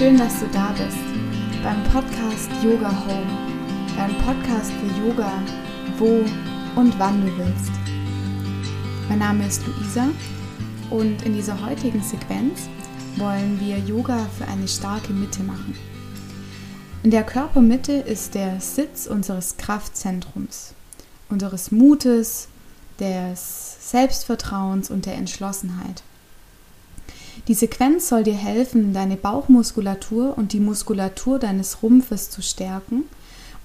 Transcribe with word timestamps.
Schön, 0.00 0.16
dass 0.16 0.40
du 0.40 0.46
da 0.46 0.70
bist 0.70 0.96
beim 1.62 1.84
Podcast 1.92 2.48
Yoga 2.64 2.90
Home, 3.04 3.26
dein 3.98 4.16
Podcast 4.24 4.72
für 4.72 4.86
Yoga, 4.98 5.30
wo 5.98 6.24
und 6.74 6.98
wann 6.98 7.20
du 7.20 7.26
willst. 7.36 7.70
Mein 9.10 9.18
Name 9.18 9.46
ist 9.46 9.62
Luisa 9.66 10.08
und 10.88 11.20
in 11.26 11.34
dieser 11.34 11.66
heutigen 11.66 12.02
Sequenz 12.02 12.60
wollen 13.16 13.60
wir 13.60 13.76
Yoga 13.76 14.26
für 14.38 14.48
eine 14.48 14.66
starke 14.66 15.12
Mitte 15.12 15.42
machen. 15.42 15.76
In 17.02 17.10
der 17.10 17.24
Körpermitte 17.24 17.92
ist 17.92 18.34
der 18.34 18.58
Sitz 18.58 19.06
unseres 19.06 19.58
Kraftzentrums, 19.58 20.72
unseres 21.28 21.72
Mutes, 21.72 22.48
des 23.00 23.90
Selbstvertrauens 23.90 24.90
und 24.90 25.04
der 25.04 25.16
Entschlossenheit. 25.16 26.02
Die 27.48 27.54
Sequenz 27.54 28.08
soll 28.08 28.22
dir 28.22 28.34
helfen, 28.34 28.92
deine 28.92 29.16
Bauchmuskulatur 29.16 30.36
und 30.36 30.52
die 30.52 30.60
Muskulatur 30.60 31.38
deines 31.38 31.82
Rumpfes 31.82 32.30
zu 32.30 32.42
stärken, 32.42 33.04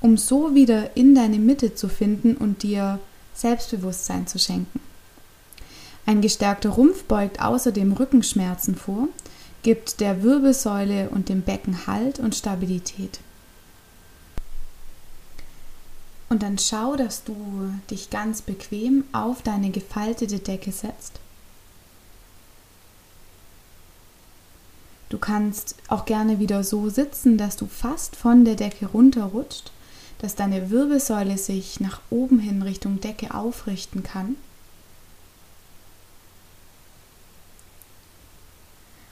um 0.01 0.17
so 0.17 0.55
wieder 0.55 0.95
in 0.95 1.13
deine 1.13 1.39
Mitte 1.39 1.75
zu 1.75 1.87
finden 1.89 2.35
und 2.37 2.63
dir 2.63 2.99
Selbstbewusstsein 3.33 4.27
zu 4.27 4.39
schenken. 4.39 4.79
Ein 6.05 6.21
gestärkter 6.21 6.69
Rumpf 6.69 7.03
beugt 7.03 7.41
außerdem 7.41 7.93
Rückenschmerzen 7.93 8.75
vor, 8.75 9.09
gibt 9.63 9.99
der 9.99 10.23
Wirbelsäule 10.23 11.09
und 11.09 11.29
dem 11.29 11.41
Becken 11.41 11.87
Halt 11.87 12.19
und 12.19 12.35
Stabilität. 12.35 13.19
Und 16.29 16.43
dann 16.43 16.57
schau, 16.57 16.95
dass 16.95 17.23
du 17.23 17.35
dich 17.89 18.09
ganz 18.09 18.41
bequem 18.41 19.03
auf 19.11 19.41
deine 19.41 19.71
gefaltete 19.71 20.39
Decke 20.39 20.71
setzt 20.71 21.19
Du 25.09 25.17
kannst 25.17 25.75
auch 25.87 26.05
gerne 26.05 26.39
wieder 26.39 26.63
so 26.63 26.89
sitzen, 26.89 27.37
dass 27.37 27.57
du 27.57 27.67
fast 27.67 28.15
von 28.15 28.43
der 28.43 28.55
Decke 28.55 28.87
runterrutscht, 28.87 29.71
dass 30.19 30.35
deine 30.35 30.71
Wirbelsäule 30.71 31.37
sich 31.37 31.79
nach 31.79 32.01
oben 32.09 32.39
hin 32.39 32.61
Richtung 32.61 32.99
Decke 33.01 33.33
aufrichten 33.33 34.01
kann. 34.03 34.35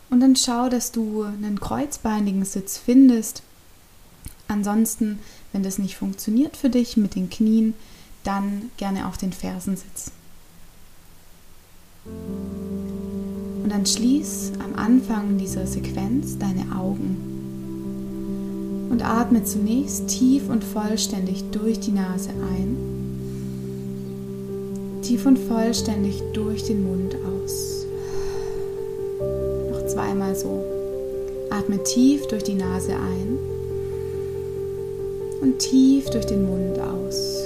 Und 0.10 0.20
dann 0.20 0.36
schau, 0.36 0.70
dass 0.70 0.92
du 0.92 1.24
einen 1.24 1.60
kreuzbeinigen 1.60 2.46
Sitz 2.46 2.78
findest. 2.78 3.42
Ansonsten, 4.48 5.20
wenn 5.52 5.64
das 5.64 5.80
nicht 5.80 5.98
funktioniert 5.98 6.56
für 6.56 6.70
dich 6.70 6.98
mit 6.98 7.16
den 7.16 7.30
Knien, 7.30 7.74
dann 8.24 8.72
gerne 8.78 9.08
auf 9.08 9.18
den 9.18 9.34
Fersensitz. 9.34 10.12
Dann 13.74 13.86
schließ 13.88 14.52
am 14.64 14.76
Anfang 14.76 15.40
dieser 15.40 15.66
Sequenz 15.66 16.38
deine 16.38 16.78
Augen 16.78 17.18
und 18.92 19.04
atme 19.04 19.44
zunächst 19.44 20.10
tief 20.10 20.48
und 20.48 20.64
vollständig 20.64 21.44
durch 21.52 21.80
die 21.80 21.94
Nase 21.94 22.30
ein, 22.30 22.78
tief 25.02 25.26
und 25.26 25.40
vollständig 25.40 26.22
durch 26.34 26.66
den 26.66 26.84
Mund 26.84 27.16
aus. 27.16 27.88
Noch 29.72 29.88
zweimal 29.88 30.36
so. 30.36 30.64
Atme 31.50 31.84
tief 31.84 32.28
durch 32.28 32.44
die 32.44 32.54
Nase 32.54 32.92
ein 32.92 33.40
und 35.42 35.58
tief 35.58 36.12
durch 36.12 36.28
den 36.28 36.46
Mund 36.46 36.80
aus. 36.80 37.42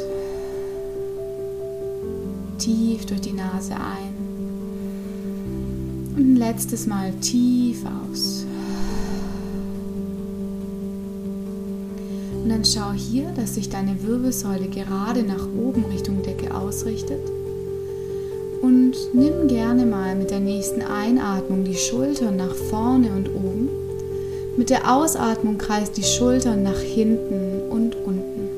Tief 2.57 3.05
durch 3.05 3.21
die 3.21 3.31
Nase 3.31 3.75
ein 3.75 4.26
und 6.17 6.33
ein 6.33 6.35
letztes 6.35 6.87
Mal 6.87 7.11
tief 7.21 7.83
aus. 7.85 8.45
Und 12.43 12.49
dann 12.49 12.65
schau 12.65 12.91
hier, 12.93 13.29
dass 13.35 13.55
sich 13.55 13.69
deine 13.69 14.01
Wirbelsäule 14.01 14.67
gerade 14.67 15.21
nach 15.21 15.45
oben 15.45 15.85
Richtung 15.85 16.23
Decke 16.23 16.55
ausrichtet. 16.55 17.21
Und 18.61 18.93
nimm 19.13 19.47
gerne 19.47 19.85
mal 19.85 20.15
mit 20.15 20.31
der 20.31 20.39
nächsten 20.39 20.81
Einatmung 20.81 21.63
die 21.63 21.75
Schultern 21.75 22.37
nach 22.37 22.55
vorne 22.55 23.09
und 23.11 23.29
oben. 23.29 23.69
Mit 24.57 24.71
der 24.71 24.91
Ausatmung 24.91 25.59
kreist 25.59 25.97
die 25.97 26.03
Schultern 26.03 26.63
nach 26.63 26.79
hinten 26.79 27.69
und 27.69 27.95
unten. 27.95 28.49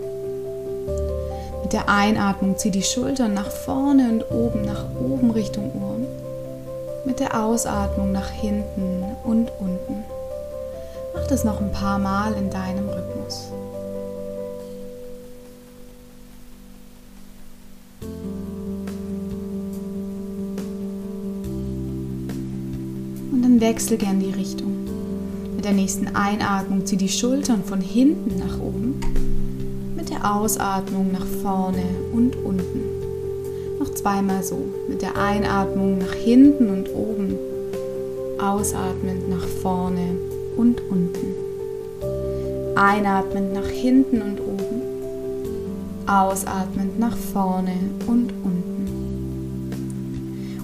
Mit 1.64 1.74
der 1.74 1.90
Einatmung 1.90 2.58
zieh 2.58 2.72
die 2.72 2.84
Schultern 2.84 3.34
nach 3.34 3.52
vorne 3.52 4.10
und 4.10 4.32
oben, 4.32 4.62
nach 4.62 4.86
oben 5.02 5.32
Richtung 5.32 5.72
Ohren 5.74 6.29
mit 7.06 7.20
der 7.20 7.44
Ausatmung 7.44 8.12
nach 8.12 8.30
hinten 8.30 9.04
und 9.24 9.52
unten. 9.60 10.04
Mach 11.14 11.28
das 11.28 11.44
noch 11.44 11.60
ein 11.60 11.72
paar 11.72 12.00
Mal 12.00 12.34
in 12.34 12.50
deinem 12.50 12.88
Rhythmus. 12.90 13.52
Und 23.32 23.42
dann 23.42 23.62
wechsel 23.62 23.98
gern 23.98 24.20
die 24.20 24.32
Richtung. 24.32 24.86
Mit 25.56 25.66
der 25.66 25.74
nächsten 25.74 26.16
Einatmung 26.16 26.86
zieh 26.86 26.98
die 26.98 27.10
Schultern 27.10 27.64
von 27.64 27.82
hinten 27.82 28.40
nach 28.40 28.60
oben, 28.60 29.00
mit 29.96 30.10
der 30.10 30.34
Ausatmung 30.34 31.12
nach 31.12 31.26
vorne 31.42 31.84
und 32.14 32.36
unten. 32.38 32.89
Zweimal 34.00 34.42
so. 34.44 34.58
Mit 34.88 35.02
der 35.02 35.18
Einatmung 35.18 35.98
nach 35.98 36.14
hinten 36.14 36.70
und 36.70 36.90
oben. 36.96 37.36
Ausatmend 38.42 39.28
nach 39.30 39.46
vorne 39.62 40.16
und 40.56 40.82
unten. 40.90 41.36
Einatmend 42.78 43.54
nach 43.54 43.68
hinten 43.68 44.22
und 44.22 44.40
oben. 44.40 44.82
Ausatmend 46.08 46.98
nach 46.98 47.18
vorne 47.18 47.74
und 48.08 48.32
unten. 48.42 48.88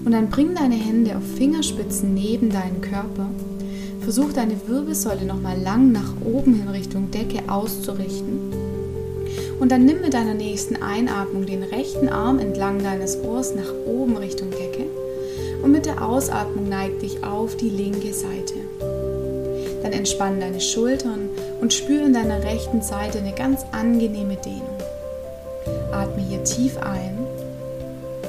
Und 0.06 0.14
dann 0.14 0.30
bring 0.30 0.56
deine 0.56 0.76
Hände 0.76 1.18
auf 1.18 1.36
Fingerspitzen 1.36 2.14
neben 2.14 2.50
deinen 2.50 2.80
Körper. 2.80 3.26
Versuch 4.00 4.32
deine 4.32 4.56
Wirbelsäule 4.66 5.26
nochmal 5.26 5.60
lang 5.60 5.92
nach 5.92 6.14
oben 6.24 6.54
hin 6.54 6.70
Richtung 6.70 7.12
Decke 7.12 7.42
auszurichten 7.50 8.65
und 9.60 9.72
dann 9.72 9.86
nimm 9.86 10.02
mit 10.02 10.14
deiner 10.14 10.34
nächsten 10.34 10.82
Einatmung 10.82 11.46
den 11.46 11.64
rechten 11.64 12.10
Arm 12.10 12.40
entlang 12.40 12.84
deines 12.84 13.18
Ohrs 13.22 13.56
nach 13.56 13.72
oben 13.86 14.18
Richtung 14.18 14.52
Decke 14.52 14.86
und 15.64 15.72
mit 15.72 15.86
der 15.86 16.04
Ausatmung 16.04 16.70
neig 16.70 17.00
dich 17.00 17.24
auf 17.24 17.56
die 17.58 17.70
linke 17.70 18.14
Seite. 18.14 18.54
Dann 19.82 19.94
entspann 19.94 20.40
deine 20.40 20.62
Schultern 20.62 21.30
und 21.62 21.74
spüre 21.74 22.06
in 22.06 22.14
deiner 22.14 22.44
rechten 22.44 22.82
Seite 22.82 23.20
eine 23.20 23.34
ganz 23.34 23.62
angenehme 23.72 24.36
Dehnung. 24.36 24.78
Atme 25.92 26.22
hier 26.22 26.44
tief 26.44 26.78
ein 26.78 27.18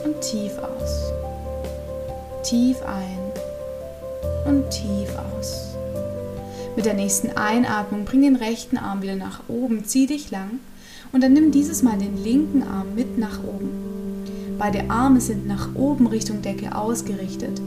und 0.04 0.20
tief 0.20 0.52
aus. 0.58 1.12
Tief 2.42 2.76
ein 2.82 3.18
und 4.46 4.70
tief 4.70 5.08
aus. 5.34 5.76
Mit 6.76 6.84
der 6.84 6.94
nächsten 6.94 7.36
Einatmung 7.36 8.04
bring 8.04 8.22
den 8.22 8.36
rechten 8.36 8.76
Arm 8.76 9.02
wieder 9.02 9.16
nach 9.16 9.40
oben, 9.48 9.84
zieh 9.84 10.06
dich 10.06 10.30
lang 10.30 10.60
und 11.12 11.22
dann 11.22 11.32
nimm 11.32 11.50
dieses 11.50 11.82
Mal 11.82 11.98
den 11.98 12.22
linken 12.22 12.62
Arm 12.62 12.94
mit 12.94 13.18
nach 13.18 13.42
oben. 13.42 13.70
Beide 14.58 14.90
Arme 14.90 15.20
sind 15.20 15.46
nach 15.46 15.74
oben 15.74 16.06
Richtung 16.06 16.42
Decke 16.42 16.74
ausgerichtet. 16.74 17.60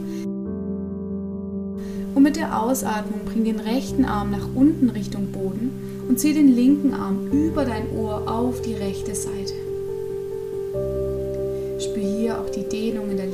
Und 2.14 2.22
mit 2.22 2.36
der 2.36 2.60
Ausatmung 2.60 3.20
bring 3.24 3.44
den 3.44 3.60
rechten 3.60 4.04
Arm 4.04 4.30
nach 4.32 4.48
unten 4.54 4.90
Richtung 4.90 5.30
Boden 5.30 5.70
und 6.08 6.18
zieh 6.18 6.34
den 6.34 6.48
linken 6.48 6.92
Arm 6.92 7.28
über 7.30 7.64
dein 7.64 7.90
Ohr 7.96 8.28
auf 8.28 8.60
die 8.62 8.74
rechte 8.74 9.14
Seite. 9.14 9.54
Spür 11.78 12.02
hier 12.02 12.40
auch 12.40 12.50
die 12.50 12.68
Dehnung 12.68 13.10
in 13.10 13.16
der 13.16 13.26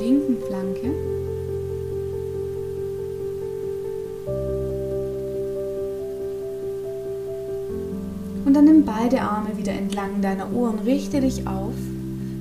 Und 8.47 8.53
dann 8.53 8.63
nimm 8.63 8.85
beide 8.85 9.19
Arme 9.23 9.57
wieder 9.57 9.73
entlang 9.73 10.21
deiner 10.21 10.53
Ohren, 10.53 10.79
richte 10.85 11.19
dich 11.19 11.45
auf. 11.45 11.73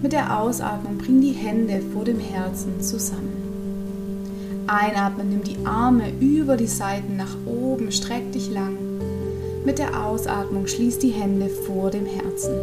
Mit 0.00 0.12
der 0.12 0.38
Ausatmung 0.38 0.98
bring 0.98 1.20
die 1.20 1.32
Hände 1.32 1.82
vor 1.92 2.04
dem 2.04 2.20
Herzen 2.20 2.80
zusammen. 2.80 4.62
Einatmen, 4.68 5.30
nimm 5.30 5.42
die 5.42 5.66
Arme 5.66 6.12
über 6.20 6.56
die 6.56 6.68
Seiten 6.68 7.16
nach 7.16 7.36
oben, 7.44 7.90
streck 7.90 8.30
dich 8.30 8.52
lang. 8.52 8.76
Mit 9.64 9.80
der 9.80 10.06
Ausatmung 10.06 10.68
schließ 10.68 11.00
die 11.00 11.10
Hände 11.10 11.48
vor 11.48 11.90
dem 11.90 12.06
Herzen. 12.06 12.54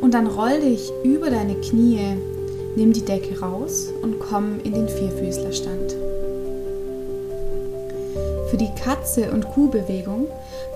Und 0.00 0.14
dann 0.14 0.28
roll 0.28 0.60
dich 0.60 0.92
über 1.02 1.30
deine 1.30 1.56
Knie, 1.56 2.16
nimm 2.76 2.92
die 2.92 3.04
Decke 3.04 3.40
raus 3.40 3.92
und 4.02 4.20
komm 4.20 4.60
in 4.62 4.74
den 4.74 4.88
Vierfüßlerstand. 4.88 5.96
Für 8.50 8.56
die 8.56 8.70
Katze- 8.80 9.32
und 9.32 9.48
Kuhbewegung 9.48 10.28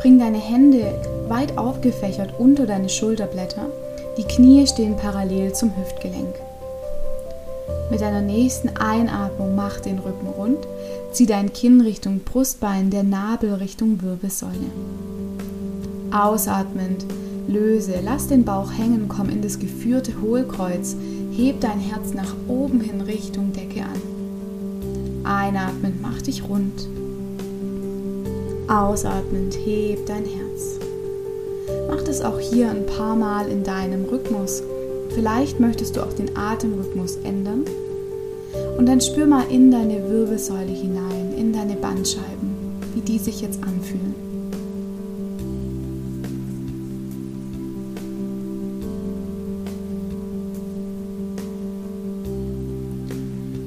bring 0.05 0.19
deine 0.19 0.37
Hände 0.37 1.01
weit 1.29 1.57
aufgefächert 1.57 2.35
unter 2.39 2.67
deine 2.67 2.91
Schulterblätter. 2.91 3.71
Die 4.19 4.25
Knie 4.25 4.67
stehen 4.67 4.99
parallel 4.99 5.55
zum 5.55 5.75
Hüftgelenk. 5.75 6.35
Mit 7.91 8.03
deiner 8.03 8.21
nächsten 8.21 8.69
Einatmung 8.77 9.57
mach 9.57 9.81
den 9.81 9.99
Rücken 9.99 10.27
rund, 10.27 10.59
zieh 11.13 11.25
dein 11.25 11.55
Kinn 11.55 11.81
Richtung 11.81 12.21
Brustbein, 12.21 12.91
der 12.91 13.03
Nabel 13.03 13.55
Richtung 13.55 14.03
Wirbelsäule. 14.03 14.53
Ausatmend, 16.11 17.07
löse, 17.49 17.95
lass 18.05 18.27
den 18.27 18.45
Bauch 18.45 18.73
hängen, 18.77 19.09
komm 19.09 19.31
in 19.31 19.41
das 19.41 19.59
geführte 19.59 20.21
Hohlkreuz, 20.21 20.97
heb 21.35 21.63
dein 21.63 21.81
Herz 21.81 22.13
nach 22.13 22.35
oben 22.47 22.83
hin 22.83 23.01
Richtung 23.01 23.55
Decke 23.55 23.85
an. 23.85 25.25
Einatmend, 25.25 26.03
mach 26.03 26.21
dich 26.21 26.47
rund. 26.47 26.89
Ausatmend, 28.69 29.55
heb 29.65 30.07
dein 30.07 30.25
Herz. 30.25 30.79
Mach 31.89 32.03
das 32.03 32.23
auch 32.23 32.41
hier 32.41 32.71
ein 32.71 32.87
paar 32.87 33.15
Mal 33.15 33.49
in 33.49 33.63
deinem 33.63 34.07
Rhythmus. 34.07 34.63
Vielleicht 35.11 35.61
möchtest 35.61 35.97
du 35.97 36.01
auch 36.01 36.13
den 36.15 36.35
Atemrhythmus 36.35 37.19
ändern. 37.25 37.65
Und 38.79 38.87
dann 38.87 39.03
spür 39.03 39.27
mal 39.27 39.45
in 39.51 39.71
deine 39.71 40.09
Wirbelsäule 40.09 40.73
hinein, 40.73 41.35
in 41.37 41.53
deine 41.53 41.75
Bandscheiben, 41.75 42.57
wie 42.95 43.01
die 43.01 43.19
sich 43.19 43.43
jetzt 43.43 43.63
anfühlen. 43.63 44.15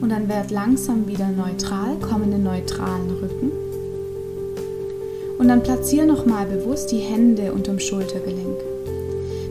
Und 0.01 0.09
dann 0.09 0.27
werd 0.27 0.49
langsam 0.49 1.07
wieder 1.07 1.29
neutral, 1.29 1.97
komm 2.01 2.23
in 2.23 2.31
den 2.31 2.43
neutralen 2.43 3.11
Rücken. 3.11 3.66
Und 5.47 5.51
dann 5.51 5.63
platziere 5.63 6.05
nochmal 6.05 6.45
bewusst 6.45 6.91
die 6.91 6.97
Hände 6.97 7.53
unterm 7.53 7.79
Schultergelenk. 7.79 8.57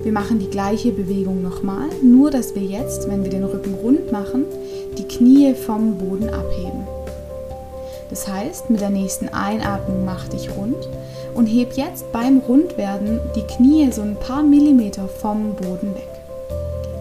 Wir 0.03 0.13
machen 0.13 0.39
die 0.39 0.51
gleiche 0.51 0.93
Bewegung 0.93 1.43
nochmal, 1.43 1.89
nur 2.03 2.31
dass 2.31 2.55
wir 2.55 2.61
jetzt, 2.61 3.09
wenn 3.09 3.23
wir 3.23 3.31
den 3.31 3.45
Rücken 3.45 3.73
rund 3.73 4.13
machen, 4.13 4.45
die 4.99 5.09
Knie 5.09 5.55
vom 5.55 5.97
Boden 5.97 6.29
abheben. 6.29 6.87
Das 8.11 8.29
heißt, 8.29 8.69
mit 8.69 8.83
der 8.83 8.91
nächsten 8.91 9.31
Einatmung 9.31 10.05
mach 10.05 10.29
dich 10.29 10.55
rund 10.55 10.87
und 11.35 11.47
heb 11.47 11.79
jetzt 11.79 12.13
beim 12.13 12.41
Rundwerden 12.41 13.19
die 13.35 13.55
Knie 13.55 13.91
so 13.91 14.03
ein 14.03 14.17
paar 14.17 14.43
Millimeter 14.43 15.09
vom 15.09 15.55
Boden 15.55 15.95
weg. 15.95 16.11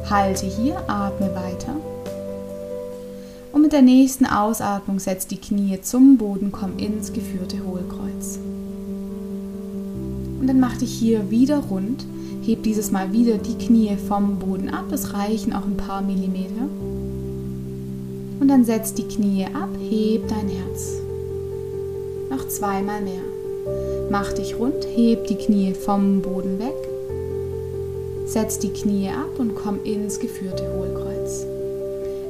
Halte 0.10 0.46
hier, 0.46 0.78
atme 0.88 1.36
weiter. 1.36 1.76
Und 3.52 3.62
mit 3.62 3.74
der 3.74 3.82
nächsten 3.82 4.26
Ausatmung 4.26 5.00
setz 5.00 5.28
die 5.28 5.42
Knie 5.42 5.82
zum 5.82 6.16
Boden, 6.18 6.54
komm 6.54 6.78
ins 6.78 7.12
geführte 7.12 7.58
Hohlkreuz. 7.58 7.95
Und 10.46 10.50
dann 10.50 10.60
mach 10.60 10.78
dich 10.78 10.92
hier 10.92 11.32
wieder 11.32 11.58
rund. 11.58 12.06
Heb 12.46 12.62
dieses 12.62 12.92
Mal 12.92 13.12
wieder 13.12 13.40
die 13.40 13.58
Knie 13.58 13.98
vom 14.08 14.38
Boden 14.38 14.70
ab. 14.70 14.92
Es 14.92 15.16
reichen 15.16 15.54
auch 15.54 15.66
ein 15.66 15.76
paar 15.76 16.04
Millimeter. 16.04 16.70
Und 18.40 18.48
dann 18.48 18.64
setz 18.64 18.94
die 18.94 19.08
Knie 19.08 19.46
ab, 19.46 19.70
heb 19.90 20.28
dein 20.28 20.48
Herz. 20.48 21.02
Noch 22.30 22.48
zweimal 22.48 23.02
mehr. 23.02 23.24
Mach 24.12 24.34
dich 24.34 24.60
rund, 24.60 24.86
heb 24.96 25.26
die 25.26 25.34
Knie 25.34 25.74
vom 25.74 26.22
Boden 26.22 26.60
weg. 26.60 26.78
Setz 28.28 28.60
die 28.60 28.70
Knie 28.70 29.10
ab 29.10 29.40
und 29.40 29.56
komm 29.56 29.84
ins 29.84 30.20
geführte 30.20 30.64
Hohlkreuz. 30.78 31.44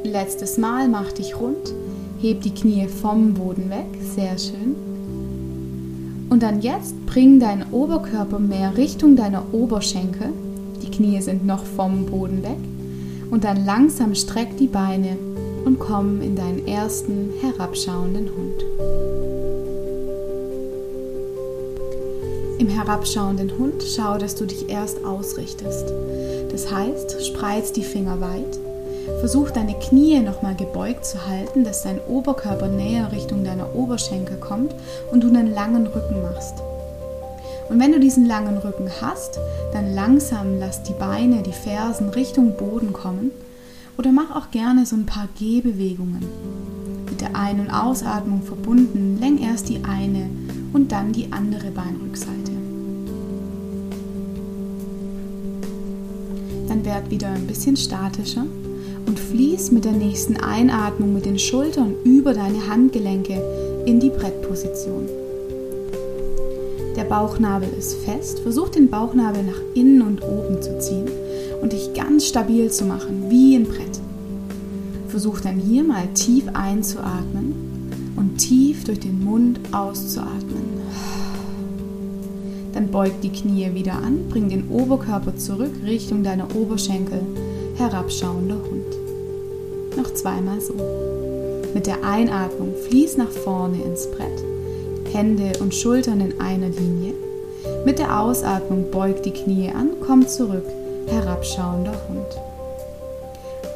Letztes 0.06 0.58
Mal, 0.58 0.88
mach 0.88 1.12
dich 1.12 1.38
rund, 1.38 1.74
heb 2.22 2.40
die 2.44 2.54
Knie 2.54 2.88
vom 2.88 3.34
Boden 3.34 3.70
weg. 3.70 3.88
Sehr 4.16 4.38
schön. 4.38 4.85
Und 6.36 6.44
dann 6.44 6.60
jetzt 6.62 7.06
bring 7.06 7.40
deinen 7.40 7.72
Oberkörper 7.72 8.40
mehr 8.40 8.76
Richtung 8.76 9.16
deiner 9.16 9.54
Oberschenkel. 9.54 10.34
Die 10.84 10.92
Knie 10.92 11.22
sind 11.22 11.46
noch 11.46 11.64
vom 11.64 12.08
Boden 12.08 12.44
weg. 12.44 12.58
Und 13.32 13.46
dann 13.46 13.64
langsam 13.64 14.14
streck 14.16 14.58
die 14.58 14.68
Beine 14.68 15.16
und 15.64 15.80
komm 15.80 16.22
in 16.22 16.36
deinen 16.36 16.68
ersten 16.68 17.30
herabschauenden 17.40 18.28
Hund. 18.36 18.66
Im 22.60 22.68
herabschauenden 22.68 23.58
Hund 23.58 23.82
schau, 23.96 24.18
dass 24.18 24.36
du 24.36 24.46
dich 24.46 24.68
erst 24.68 25.06
ausrichtest. 25.06 25.86
Das 26.52 26.70
heißt, 26.70 27.28
spreiz 27.28 27.72
die 27.72 27.84
Finger 27.84 28.20
weit 28.20 28.60
Versuch 29.20 29.52
deine 29.52 29.76
Knie 29.76 30.20
nochmal 30.20 30.56
gebeugt 30.56 31.06
zu 31.06 31.28
halten, 31.28 31.64
dass 31.64 31.84
dein 31.84 32.00
Oberkörper 32.00 32.68
näher 32.68 33.12
Richtung 33.12 33.44
deiner 33.44 33.76
Oberschenkel 33.76 34.38
kommt 34.38 34.74
und 35.12 35.24
du 35.24 35.28
einen 35.28 35.54
langen 35.54 35.86
Rücken 35.86 36.22
machst. 36.24 36.56
Und 37.70 37.80
wenn 37.80 37.92
du 37.92 38.00
diesen 38.00 38.26
langen 38.26 38.58
Rücken 38.58 38.90
hast, 39.02 39.40
dann 39.74 39.94
langsam 39.94 40.60
lass 40.60 40.84
die 40.84 40.94
Beine, 40.94 41.44
die 41.44 41.52
Fersen 41.52 42.10
Richtung 42.10 42.58
Boden 42.58 42.94
kommen 42.94 43.32
oder 43.98 44.12
mach 44.12 44.36
auch 44.36 44.52
gerne 44.52 44.86
so 44.86 44.96
ein 44.96 45.06
paar 45.06 45.28
Gehbewegungen. 45.38 46.26
Mit 47.10 47.22
der 47.22 47.36
Ein- 47.36 47.60
und 47.60 47.70
Ausatmung 47.70 48.42
verbunden, 48.42 49.20
lenk 49.20 49.42
erst 49.42 49.70
die 49.70 49.84
eine 49.84 50.30
und 50.74 50.92
dann 50.92 51.12
die 51.12 51.32
andere 51.32 51.72
Beinrückseite. 51.72 52.52
Dann 56.68 56.84
werd 56.84 57.10
wieder 57.10 57.30
ein 57.30 57.48
bisschen 57.48 57.78
statischer 57.78 58.46
und 59.06 59.20
fließ 59.20 59.72
mit 59.72 59.86
der 59.86 59.92
nächsten 59.92 60.38
Einatmung 60.38 61.14
mit 61.14 61.26
den 61.26 61.40
Schultern 61.40 61.96
über 62.04 62.34
deine 62.34 62.68
Handgelenke 62.68 63.42
in 63.86 64.00
die 64.00 64.10
Brettposition. 64.10 65.08
Der 66.96 67.04
Bauchnabel 67.04 67.68
ist 67.78 67.96
fest. 68.06 68.40
Versuch 68.40 68.70
den 68.70 68.90
Bauchnabel 68.90 69.44
nach 69.44 69.60
innen 69.74 70.02
und 70.02 70.24
oben 70.24 70.62
zu 70.62 70.80
ziehen 70.80 71.10
und 71.62 71.74
dich 71.74 71.94
ganz 71.94 72.26
stabil 72.26 72.72
zu 72.72 72.86
machen, 72.86 73.26
wie 73.30 73.56
ein 73.56 73.66
Brett. 73.66 74.00
Versuch 75.10 75.42
dann 75.42 75.58
hier 75.58 75.84
mal 75.84 76.08
tief 76.14 76.46
einzuatmen 76.54 77.54
und 78.16 78.38
tief 78.38 78.86
durch 78.86 79.02
den 79.02 79.24
Mund 79.24 79.60
auszuatmen. 79.72 80.76
Dann 82.74 82.92
beug 82.92 83.12
die 83.22 83.30
Knie 83.30 83.74
wieder 83.74 83.94
an, 83.94 84.30
bring 84.30 84.50
den 84.50 84.70
Oberkörper 84.70 85.36
zurück 85.36 85.72
Richtung 85.86 86.24
deiner 86.24 86.56
Oberschenkel, 86.56 87.22
herabschauender 87.78 88.56
Hund. 88.56 89.98
Noch 89.98 90.14
zweimal 90.14 90.60
so. 90.62 90.74
Mit 91.74 91.88
der 91.88 92.04
Einatmung 92.04 92.74
fließ 92.88 93.18
nach 93.18 93.30
vorne 93.30 93.82
ins 93.82 94.08
Brett, 94.08 94.44
Hände 95.14 95.52
und 95.60 95.74
Schultern 95.74 96.22
in 96.22 96.40
einer 96.40 96.70
Linie. 96.70 97.14
Mit 97.86 98.00
der 98.00 98.20
Ausatmung 98.20 98.92
beug 98.92 99.24
die 99.24 99.32
Knie 99.32 99.70
an, 99.70 99.90
komm 100.06 100.28
zurück, 100.28 100.66
herabschauender 101.08 101.94
Hund. 102.08 102.40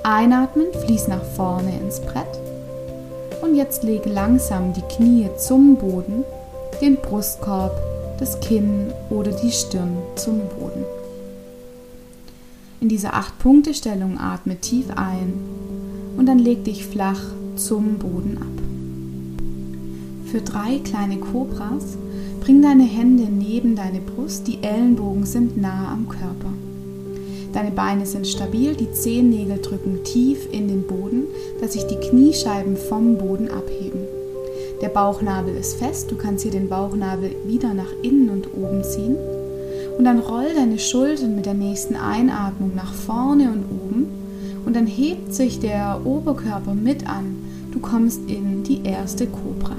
Einatmen, 0.03 0.67
fließ 0.85 1.07
nach 1.07 1.23
vorne 1.35 1.73
ins 1.79 1.99
Brett. 1.99 2.39
Und 3.41 3.55
jetzt 3.55 3.83
leg 3.83 4.05
langsam 4.05 4.73
die 4.73 4.95
Knie 4.95 5.29
zum 5.37 5.75
Boden, 5.75 6.23
den 6.81 6.97
Brustkorb, 6.97 7.75
das 8.19 8.39
Kinn 8.39 8.93
oder 9.09 9.31
die 9.31 9.51
Stirn 9.51 9.97
zum 10.15 10.39
Boden. 10.57 10.85
In 12.81 12.87
dieser 12.87 13.13
8-Punkte-Stellung 13.13 14.17
atme 14.19 14.55
tief 14.55 14.85
ein 14.95 15.33
und 16.15 16.25
dann 16.27 16.39
leg 16.39 16.63
dich 16.63 16.85
flach 16.85 17.19
zum 17.57 17.97
Boden 17.97 18.37
ab. 18.37 20.31
Für 20.31 20.39
drei 20.39 20.79
kleine 20.79 21.17
Kobras 21.17 21.97
bring 22.39 22.61
deine 22.61 22.85
Hände 22.85 23.23
neben 23.23 23.75
deine 23.75 23.99
Brust, 23.99 24.47
die 24.47 24.63
Ellenbogen 24.63 25.25
sind 25.25 25.57
nah 25.57 25.91
am 25.91 26.07
Körper. 26.07 26.53
Deine 27.51 27.71
Beine 27.71 28.05
sind 28.05 28.25
stabil, 28.27 28.75
die 28.75 28.93
Zehennägel 28.93 29.57
drücken 29.57 30.05
tief 30.05 30.47
in 30.49 30.69
den 30.69 30.83
Boden, 30.83 31.23
dass 31.59 31.73
sich 31.73 31.85
die 31.85 31.97
Kniescheiben 31.97 32.77
vom 32.77 33.17
Boden 33.17 33.49
abheben. 33.49 34.01
Der 34.81 34.89
Bauchnabel 34.89 35.53
ist 35.53 35.73
fest, 35.73 36.11
du 36.11 36.15
kannst 36.15 36.43
hier 36.43 36.51
den 36.53 36.69
Bauchnabel 36.69 37.35
wieder 37.45 37.73
nach 37.73 37.91
innen 38.03 38.29
und 38.29 38.47
oben 38.53 38.85
ziehen 38.85 39.17
und 39.99 40.05
dann 40.05 40.19
roll 40.19 40.45
deine 40.55 40.79
Schultern 40.79 41.35
mit 41.35 41.45
der 41.45 41.53
nächsten 41.53 41.97
Einatmung 41.97 42.71
nach 42.73 42.93
vorne 42.93 43.51
und 43.51 43.65
oben. 43.65 44.07
Und 44.65 44.73
dann 44.77 44.87
hebt 44.87 45.33
sich 45.33 45.59
der 45.59 45.99
Oberkörper 46.05 46.73
mit 46.73 47.05
an. 47.05 47.35
Du 47.73 47.79
kommst 47.81 48.21
in 48.29 48.63
die 48.63 48.81
erste 48.85 49.27
Kobra. 49.27 49.75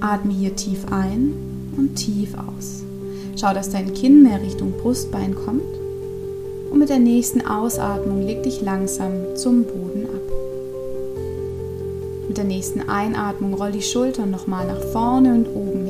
Atme 0.00 0.34
hier 0.34 0.54
tief 0.54 0.84
ein 0.90 1.32
und 1.78 1.94
tief 1.94 2.34
aus. 2.34 2.82
Schau, 3.40 3.54
dass 3.54 3.70
dein 3.70 3.94
Kinn 3.94 4.22
mehr 4.22 4.42
Richtung 4.42 4.72
Brustbein 4.82 5.34
kommt. 5.34 5.62
Und 6.70 6.78
mit 6.78 6.90
der 6.90 6.98
nächsten 6.98 7.46
Ausatmung 7.46 8.20
leg 8.20 8.42
dich 8.42 8.60
langsam 8.60 9.34
zum 9.34 9.62
Boden 9.62 10.04
ab. 10.04 10.32
Mit 12.28 12.36
der 12.36 12.44
nächsten 12.44 12.86
Einatmung 12.86 13.54
roll 13.54 13.72
die 13.72 13.80
Schultern 13.80 14.30
nochmal 14.30 14.66
nach 14.66 14.82
vorne 14.92 15.32
und 15.32 15.48
oben. 15.48 15.81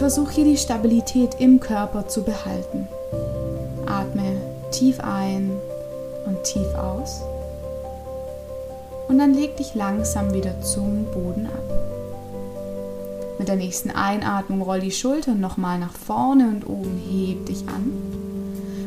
Heb 0.00 0.06
dich 0.06 0.16
an 0.16 0.24
und 0.24 0.24
versuch 0.24 0.30
hier 0.30 0.44
die 0.44 0.56
Stabilität 0.56 1.36
im 1.38 1.60
Körper 1.60 2.08
zu 2.08 2.22
behalten. 2.22 2.88
Atme 3.86 4.40
tief 4.70 4.98
ein 5.00 5.50
und 6.26 6.42
tief 6.42 6.74
aus 6.74 7.20
und 9.08 9.18
dann 9.18 9.34
leg 9.34 9.56
dich 9.56 9.74
langsam 9.74 10.32
wieder 10.32 10.60
zum 10.62 11.04
Boden 11.12 11.46
ab. 11.46 11.72
Mit 13.38 13.48
der 13.48 13.56
nächsten 13.56 13.90
Einatmung 13.90 14.62
roll 14.62 14.80
die 14.80 14.90
Schultern 14.90 15.40
nochmal 15.40 15.78
nach 15.78 15.92
vorne 15.92 16.48
und 16.48 16.66
oben, 16.66 17.00
heb 17.10 17.46
dich 17.46 17.64
an 17.68 17.92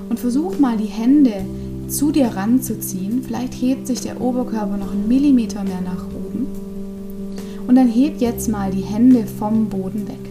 und 0.09 0.19
versuch 0.19 0.57
mal 0.57 0.77
die 0.77 0.85
Hände 0.85 1.45
zu 1.89 2.11
dir 2.11 2.35
ranzuziehen. 2.35 3.23
Vielleicht 3.23 3.53
hebt 3.53 3.85
sich 3.87 4.01
der 4.01 4.19
Oberkörper 4.19 4.77
noch 4.77 4.91
einen 4.91 5.07
Millimeter 5.07 5.63
mehr 5.63 5.81
nach 5.81 6.05
oben. 6.05 6.47
Und 7.67 7.75
dann 7.75 7.87
heb 7.87 8.19
jetzt 8.19 8.49
mal 8.49 8.71
die 8.71 8.81
Hände 8.81 9.25
vom 9.25 9.69
Boden 9.69 10.07
weg. 10.07 10.22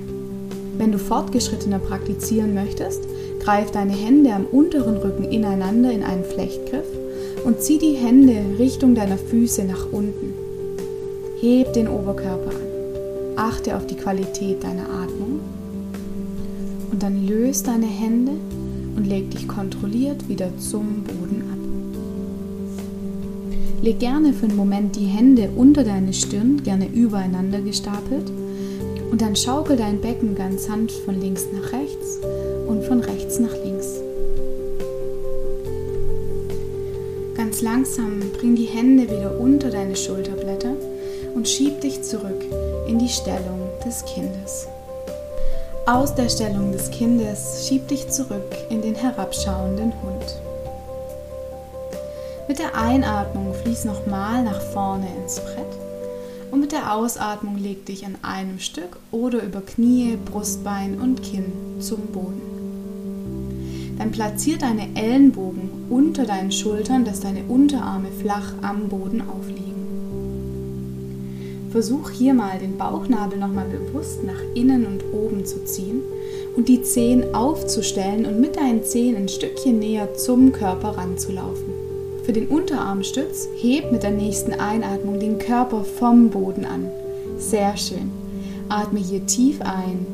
Wenn 0.83 0.91
du 0.91 0.99
fortgeschrittener 0.99 1.79
praktizieren 1.79 2.55
möchtest, 2.55 3.05
greif 3.39 3.71
deine 3.71 3.93
Hände 3.93 4.33
am 4.33 4.47
unteren 4.47 4.97
Rücken 4.97 5.23
ineinander 5.23 5.93
in 5.93 6.03
einen 6.03 6.25
Flechtgriff 6.25 6.89
und 7.45 7.61
zieh 7.61 7.79
die 7.79 7.93
Hände 7.93 8.59
Richtung 8.59 8.97
deiner 8.97 9.17
Füße 9.17 9.63
nach 9.63 9.93
unten. 9.93 10.35
Heb 11.41 11.73
den 11.75 11.87
Oberkörper 11.87 12.51
an. 12.51 13.37
Achte 13.37 13.77
auf 13.77 13.87
die 13.87 13.95
Qualität 13.95 14.65
deiner 14.65 14.87
Atmung. 14.87 15.39
Und 16.91 17.01
dann 17.01 17.29
löse 17.29 17.63
deine 17.63 17.87
Hände 17.87 18.33
und 18.97 19.07
leg 19.07 19.31
dich 19.31 19.47
kontrolliert 19.47 20.29
wieder 20.29 20.49
zum 20.59 21.05
Boden 21.05 21.45
ab. 21.53 21.59
Leg 23.85 24.01
gerne 24.01 24.33
für 24.33 24.47
einen 24.47 24.57
Moment 24.57 24.97
die 24.97 25.07
Hände 25.07 25.49
unter 25.55 25.85
deine 25.85 26.13
Stirn, 26.13 26.61
gerne 26.65 26.89
übereinander 26.89 27.61
gestapelt. 27.61 28.33
Und 29.13 29.21
dann 29.21 29.37
schaukel 29.37 29.77
dein 29.77 30.01
Becken 30.01 30.35
ganz 30.35 30.65
sanft 30.65 30.97
von 31.05 31.21
links 31.21 31.45
nach 31.53 31.71
rechts 31.75 32.19
und 32.67 32.83
von 32.83 33.01
rechts 33.01 33.39
nach 33.39 33.53
links. 33.63 34.01
Ganz 37.37 37.61
langsam 37.61 38.21
bring 38.39 38.57
die 38.57 38.65
Hände 38.65 39.05
wieder 39.05 39.39
unter 39.39 39.69
deine 39.69 39.97
Schulterblätter 39.97 40.73
und 41.35 41.47
schieb 41.47 41.83
dich 41.83 42.03
zurück 42.03 42.43
in 42.89 42.99
die 42.99 43.11
Stellung 43.11 43.69
des 43.85 44.03
Kindes. 44.07 44.67
Aus 45.85 46.15
der 46.15 46.31
Stellung 46.31 46.73
des 46.73 46.91
Kindes 46.91 47.67
schieb 47.69 47.89
dich 47.89 48.09
zurück 48.09 48.57
in 48.71 48.81
den 48.81 48.95
herabschauenden 48.95 49.93
Hund. 50.03 50.41
Mit 52.49 52.59
der 52.59 52.75
Einatmung 52.75 53.53
fließ 53.63 53.85
nochmal 53.85 54.43
nach 54.43 54.63
vorne 54.63 55.07
ins 55.21 55.39
Brett 55.39 55.82
und 56.53 56.61
mit 56.61 56.71
der 56.71 56.95
Ausatmung 56.95 57.57
leg 57.57 57.87
dich 57.87 58.05
an 58.05 58.17
einem 58.21 58.59
Stück 58.59 58.99
oder 59.11 59.43
über 59.43 59.63
Knie, 59.63 60.19
Brustbein 60.23 61.01
und 61.01 61.23
Kinn 61.23 61.47
zum 61.81 62.01
Boden. 62.13 62.43
Dann 63.99 64.13
platzier 64.13 64.59
deine 64.59 64.95
Ellenbogen 64.95 65.71
unter 65.89 66.27
deinen 66.27 66.53
Schultern, 66.53 67.07
dass 67.07 67.21
deine 67.21 67.45
Unterarme 67.45 68.09
flach 68.21 68.53
am 68.61 68.91
Boden 68.91 69.23
aufliegen. 69.23 69.73
Versuch 71.71 72.11
hier 72.11 72.35
mal 72.35 72.59
den 72.59 72.77
Bauchnabel 72.77 73.39
nochmal 73.39 73.69
bewusst 73.69 74.23
nach 74.23 74.43
innen 74.55 74.85
und 74.85 75.05
oben 75.15 75.47
zu 75.47 75.65
ziehen 75.65 76.03
und 76.55 76.69
die 76.69 76.83
Zehen 76.83 77.35
aufzustellen 77.35 78.27
und 78.27 78.41
mit 78.41 78.57
deinen 78.57 78.85
Zehen 78.85 79.17
ein 79.17 79.29
Stückchen 79.31 79.79
näher 79.79 80.15
zum 80.17 80.53
Körper 80.53 80.99
ranzulaufen. 80.99 81.82
Für 82.25 82.33
den 82.33 82.47
Unterarmstütz 82.47 83.49
heb 83.61 83.91
mit 83.91 84.05
der 84.05 84.13
nächsten 84.13 84.53
Einatmung 84.53 85.19
den 85.19 85.39
Körper 85.39 85.83
vom 85.83 86.31
Boden 86.31 86.65
an. 86.65 86.87
Sehr 87.37 87.77
schön. 87.77 88.13
Atme 88.69 89.01
hier 89.01 89.27
tief 89.27 89.61
ein 89.61 90.07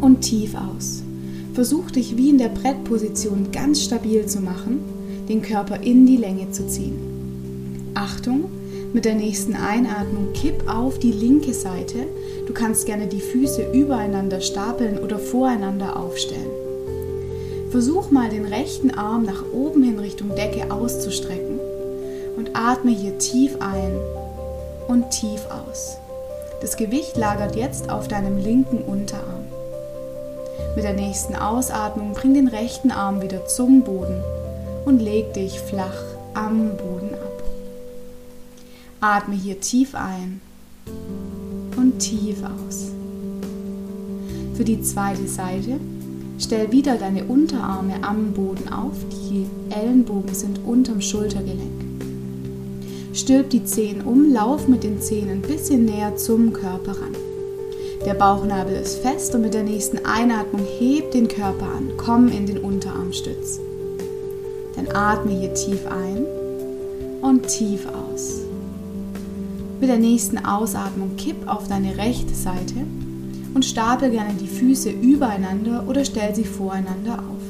und 0.00 0.20
tief 0.20 0.54
aus. 0.54 1.02
Versuch 1.52 1.90
dich 1.90 2.16
wie 2.16 2.30
in 2.30 2.38
der 2.38 2.50
Brettposition 2.50 3.50
ganz 3.50 3.82
stabil 3.82 4.26
zu 4.26 4.40
machen, 4.40 4.80
den 5.28 5.42
Körper 5.42 5.82
in 5.82 6.06
die 6.06 6.16
Länge 6.16 6.52
zu 6.52 6.68
ziehen. 6.68 7.90
Achtung, 7.94 8.44
mit 8.92 9.04
der 9.04 9.16
nächsten 9.16 9.56
Einatmung 9.56 10.32
kipp 10.32 10.68
auf 10.68 11.00
die 11.00 11.12
linke 11.12 11.54
Seite. 11.54 12.06
Du 12.46 12.52
kannst 12.52 12.86
gerne 12.86 13.08
die 13.08 13.20
Füße 13.20 13.72
übereinander 13.72 14.40
stapeln 14.40 14.98
oder 14.98 15.18
voreinander 15.18 15.98
aufstellen. 15.98 16.55
Versuch 17.76 18.10
mal 18.10 18.30
den 18.30 18.46
rechten 18.46 18.90
Arm 18.96 19.24
nach 19.24 19.44
oben 19.52 19.82
hin 19.82 19.98
Richtung 19.98 20.34
Decke 20.34 20.72
auszustrecken 20.72 21.60
und 22.38 22.56
atme 22.56 22.90
hier 22.90 23.18
tief 23.18 23.54
ein 23.60 23.94
und 24.88 25.10
tief 25.10 25.42
aus. 25.50 25.98
Das 26.62 26.78
Gewicht 26.78 27.18
lagert 27.18 27.54
jetzt 27.54 27.90
auf 27.90 28.08
deinem 28.08 28.38
linken 28.38 28.78
Unterarm. 28.78 29.44
Mit 30.74 30.84
der 30.84 30.94
nächsten 30.94 31.36
Ausatmung 31.36 32.14
bring 32.14 32.32
den 32.32 32.48
rechten 32.48 32.90
Arm 32.90 33.20
wieder 33.20 33.44
zum 33.44 33.82
Boden 33.82 34.22
und 34.86 35.00
leg 35.00 35.34
dich 35.34 35.60
flach 35.60 36.02
am 36.32 36.78
Boden 36.78 37.12
ab. 37.12 37.42
Atme 39.02 39.34
hier 39.34 39.60
tief 39.60 39.94
ein 39.94 40.40
und 41.76 41.98
tief 41.98 42.38
aus. 42.42 42.86
Für 44.54 44.64
die 44.64 44.80
zweite 44.80 45.28
Seite 45.28 45.78
Stell 46.38 46.70
wieder 46.70 46.96
deine 46.96 47.24
Unterarme 47.24 47.94
am 48.02 48.32
Boden 48.32 48.70
auf, 48.70 48.94
die 49.10 49.46
Ellenbogen 49.70 50.34
sind 50.34 50.60
unterm 50.66 51.00
Schultergelenk. 51.00 51.84
Stülp 53.14 53.48
die 53.48 53.64
Zehen 53.64 54.02
um, 54.02 54.30
lauf 54.30 54.68
mit 54.68 54.84
den 54.84 55.00
Zehen 55.00 55.30
ein 55.30 55.40
bisschen 55.40 55.86
näher 55.86 56.16
zum 56.16 56.52
Körper 56.52 56.92
ran. 56.92 57.16
Der 58.04 58.12
Bauchnabel 58.12 58.76
ist 58.76 58.98
fest 58.98 59.34
und 59.34 59.40
mit 59.40 59.54
der 59.54 59.62
nächsten 59.62 60.04
Einatmung 60.04 60.62
heb 60.78 61.10
den 61.12 61.26
Körper 61.26 61.66
an, 61.66 61.92
komm 61.96 62.28
in 62.28 62.44
den 62.44 62.58
Unterarmstütz. 62.58 63.58
Dann 64.76 64.94
atme 64.94 65.32
hier 65.32 65.54
tief 65.54 65.86
ein 65.86 66.26
und 67.22 67.48
tief 67.48 67.86
aus. 67.86 68.42
Mit 69.80 69.88
der 69.88 69.98
nächsten 69.98 70.44
Ausatmung 70.44 71.16
kipp 71.16 71.48
auf 71.48 71.66
deine 71.66 71.96
rechte 71.96 72.34
Seite 72.34 72.84
und 73.56 73.64
stapel 73.64 74.10
gerne 74.10 74.34
die 74.34 74.48
Füße 74.48 74.90
übereinander 74.90 75.84
oder 75.88 76.04
stell 76.04 76.34
sie 76.34 76.44
voreinander 76.44 77.14
auf. 77.14 77.40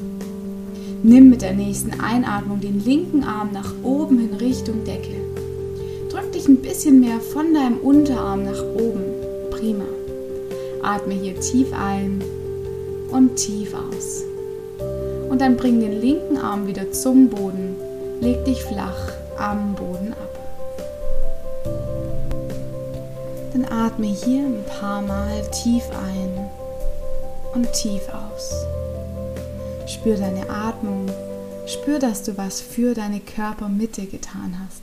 Nimm 1.02 1.30
mit 1.30 1.42
der 1.42 1.52
nächsten 1.52 2.00
Einatmung 2.00 2.60
den 2.60 2.84
linken 2.84 3.24
Arm 3.24 3.50
nach 3.52 3.74
oben 3.82 4.20
hin 4.20 4.34
Richtung 4.34 4.84
Decke. 4.84 5.16
Drück 6.08 6.30
dich 6.30 6.46
ein 6.46 6.58
bisschen 6.58 7.00
mehr 7.00 7.18
von 7.18 7.52
deinem 7.52 7.78
Unterarm 7.78 8.44
nach 8.44 8.62
oben. 8.76 9.02
Prima. 9.50 9.84
Atme 10.80 11.14
hier 11.14 11.40
tief 11.40 11.72
ein 11.72 12.22
und 13.10 13.34
tief 13.34 13.74
aus. 13.74 14.22
Und 15.28 15.40
dann 15.40 15.56
bring 15.56 15.80
den 15.80 16.00
linken 16.00 16.36
Arm 16.36 16.68
wieder 16.68 16.92
zum 16.92 17.28
Boden. 17.28 17.74
Leg 18.20 18.44
dich 18.44 18.62
flach 18.62 19.10
am 19.38 19.74
Boden 19.74 20.12
ab. 20.12 20.25
Dann 23.56 23.72
atme 23.72 24.08
hier 24.08 24.44
ein 24.44 24.64
paar 24.66 25.00
Mal 25.00 25.40
tief 25.50 25.84
ein 25.88 26.50
und 27.54 27.72
tief 27.72 28.02
aus. 28.12 28.66
Spür 29.86 30.18
deine 30.18 30.50
Atmung, 30.50 31.06
spür, 31.66 31.98
dass 31.98 32.22
du 32.22 32.36
was 32.36 32.60
für 32.60 32.92
deine 32.92 33.18
Körpermitte 33.20 34.04
getan 34.04 34.58
hast. 34.62 34.82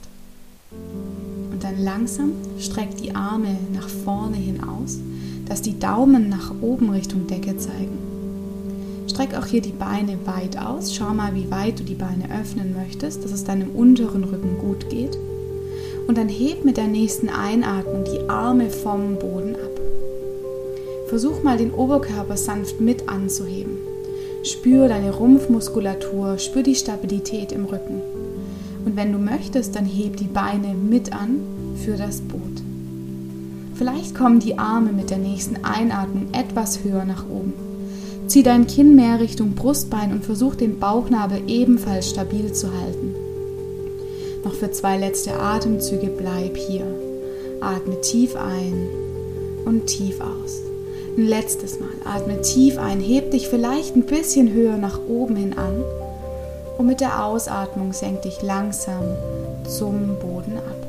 Und 1.52 1.62
dann 1.62 1.84
langsam 1.84 2.32
streck 2.58 2.96
die 2.96 3.14
Arme 3.14 3.56
nach 3.72 3.88
vorne 3.88 4.38
hin 4.38 4.64
aus, 4.64 4.98
dass 5.46 5.62
die 5.62 5.78
Daumen 5.78 6.28
nach 6.28 6.52
oben 6.60 6.90
Richtung 6.90 7.28
Decke 7.28 7.56
zeigen. 7.56 7.96
Streck 9.06 9.36
auch 9.36 9.46
hier 9.46 9.62
die 9.62 9.70
Beine 9.70 10.18
weit 10.26 10.58
aus. 10.58 10.92
Schau 10.92 11.14
mal, 11.14 11.32
wie 11.36 11.48
weit 11.48 11.78
du 11.78 11.84
die 11.84 11.94
Beine 11.94 12.24
öffnen 12.40 12.74
möchtest, 12.74 13.22
dass 13.22 13.30
es 13.30 13.44
deinem 13.44 13.70
unteren 13.70 14.24
Rücken 14.24 14.58
gut 14.58 14.90
geht. 14.90 15.16
Und 16.06 16.18
dann 16.18 16.28
heb 16.28 16.64
mit 16.64 16.76
der 16.76 16.86
nächsten 16.86 17.28
Einatmung 17.28 18.04
die 18.04 18.28
Arme 18.28 18.70
vom 18.70 19.16
Boden 19.18 19.54
ab. 19.54 19.80
Versuch 21.08 21.42
mal 21.42 21.56
den 21.56 21.72
Oberkörper 21.72 22.36
sanft 22.36 22.80
mit 22.80 23.08
anzuheben. 23.08 23.78
Spür 24.42 24.88
deine 24.88 25.12
Rumpfmuskulatur, 25.12 26.38
spür 26.38 26.62
die 26.62 26.74
Stabilität 26.74 27.52
im 27.52 27.64
Rücken. 27.64 28.02
Und 28.84 28.96
wenn 28.96 29.12
du 29.12 29.18
möchtest, 29.18 29.76
dann 29.76 29.86
heb 29.86 30.18
die 30.18 30.24
Beine 30.24 30.74
mit 30.74 31.12
an 31.12 31.40
für 31.76 31.96
das 31.96 32.20
Boot. 32.20 32.62
Vielleicht 33.74 34.14
kommen 34.14 34.40
die 34.40 34.58
Arme 34.58 34.92
mit 34.92 35.10
der 35.10 35.18
nächsten 35.18 35.64
Einatmung 35.64 36.28
etwas 36.32 36.84
höher 36.84 37.04
nach 37.04 37.24
oben. 37.28 37.54
Zieh 38.26 38.42
dein 38.42 38.66
Kinn 38.66 38.94
mehr 38.94 39.20
Richtung 39.20 39.54
Brustbein 39.54 40.12
und 40.12 40.24
versuch 40.24 40.54
den 40.54 40.78
Bauchnabel 40.78 41.42
ebenfalls 41.46 42.10
stabil 42.10 42.52
zu 42.52 42.68
halten. 42.72 43.13
Noch 44.44 44.54
für 44.54 44.70
zwei 44.70 44.98
letzte 44.98 45.34
Atemzüge 45.34 46.08
bleib 46.08 46.56
hier. 46.56 46.84
Atme 47.60 48.00
tief 48.02 48.36
ein 48.36 48.88
und 49.64 49.86
tief 49.86 50.20
aus. 50.20 50.60
Ein 51.16 51.26
letztes 51.26 51.80
Mal. 51.80 51.88
Atme 52.04 52.42
tief 52.42 52.78
ein, 52.78 53.00
heb 53.00 53.30
dich 53.30 53.48
vielleicht 53.48 53.96
ein 53.96 54.04
bisschen 54.04 54.52
höher 54.52 54.76
nach 54.76 55.00
oben 55.08 55.36
hin 55.36 55.56
an 55.56 55.82
und 56.76 56.86
mit 56.86 57.00
der 57.00 57.24
Ausatmung 57.24 57.92
senk 57.92 58.22
dich 58.22 58.42
langsam 58.42 59.04
zum 59.66 60.16
Boden 60.20 60.58
ab. 60.58 60.84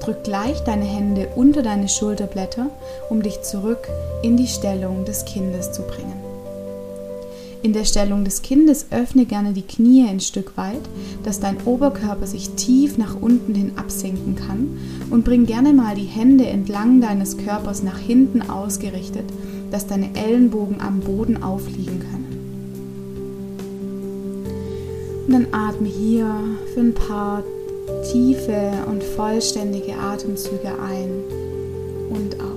Drück 0.00 0.22
gleich 0.22 0.60
deine 0.62 0.84
Hände 0.84 1.28
unter 1.34 1.62
deine 1.62 1.88
Schulterblätter, 1.88 2.66
um 3.08 3.22
dich 3.22 3.42
zurück 3.42 3.88
in 4.22 4.36
die 4.36 4.46
Stellung 4.46 5.04
des 5.04 5.24
Kindes 5.24 5.72
zu 5.72 5.82
bringen. 5.82 6.25
In 7.62 7.72
der 7.72 7.84
Stellung 7.84 8.24
des 8.24 8.42
Kindes 8.42 8.86
öffne 8.90 9.24
gerne 9.24 9.52
die 9.52 9.62
Knie 9.62 10.06
ein 10.08 10.20
Stück 10.20 10.56
weit, 10.56 10.82
dass 11.24 11.40
dein 11.40 11.56
Oberkörper 11.64 12.26
sich 12.26 12.50
tief 12.50 12.98
nach 12.98 13.20
unten 13.20 13.54
hin 13.54 13.72
absenken 13.76 14.36
kann 14.36 14.78
und 15.10 15.24
bring 15.24 15.46
gerne 15.46 15.72
mal 15.72 15.94
die 15.94 16.04
Hände 16.04 16.46
entlang 16.46 17.00
deines 17.00 17.36
Körpers 17.36 17.82
nach 17.82 17.98
hinten 17.98 18.42
ausgerichtet, 18.42 19.24
dass 19.70 19.86
deine 19.86 20.14
Ellenbogen 20.14 20.80
am 20.80 21.00
Boden 21.00 21.42
aufliegen 21.42 22.00
können. 22.00 22.26
Und 25.26 25.32
dann 25.32 25.46
atme 25.50 25.88
hier 25.88 26.32
für 26.72 26.80
ein 26.80 26.94
paar 26.94 27.42
tiefe 28.12 28.70
und 28.88 29.02
vollständige 29.02 29.98
Atemzüge 29.98 30.68
ein 30.80 31.10
und 32.10 32.40
aus. 32.40 32.55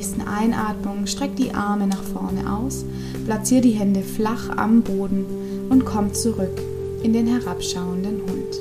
Nächsten 0.00 0.22
Einatmung 0.22 1.06
streck 1.06 1.36
die 1.36 1.52
Arme 1.52 1.86
nach 1.86 2.02
vorne 2.02 2.50
aus, 2.50 2.86
platziere 3.26 3.60
die 3.60 3.72
Hände 3.72 4.00
flach 4.00 4.48
am 4.56 4.80
Boden 4.80 5.26
und 5.68 5.84
komm 5.84 6.14
zurück 6.14 6.58
in 7.02 7.12
den 7.12 7.26
herabschauenden 7.26 8.22
Hund. 8.22 8.60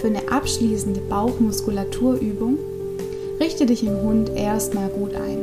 Für 0.00 0.08
eine 0.08 0.32
abschließende 0.32 0.98
Bauchmuskulaturübung 1.02 2.58
richte 3.38 3.66
dich 3.66 3.84
im 3.84 4.02
Hund 4.02 4.30
erstmal 4.34 4.88
gut 4.88 5.14
ein. 5.14 5.38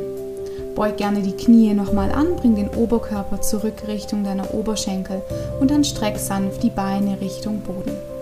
Beug 0.74 0.98
gerne 0.98 1.22
die 1.22 1.32
Knie 1.32 1.72
nochmal 1.72 2.12
an, 2.12 2.36
bring 2.36 2.56
den 2.56 2.68
Oberkörper 2.68 3.40
zurück 3.40 3.88
Richtung 3.88 4.22
deiner 4.22 4.52
Oberschenkel 4.52 5.22
und 5.60 5.70
dann 5.70 5.82
streck 5.82 6.18
sanft 6.18 6.62
die 6.62 6.68
Beine 6.68 7.18
Richtung 7.22 7.60
Boden. 7.60 8.13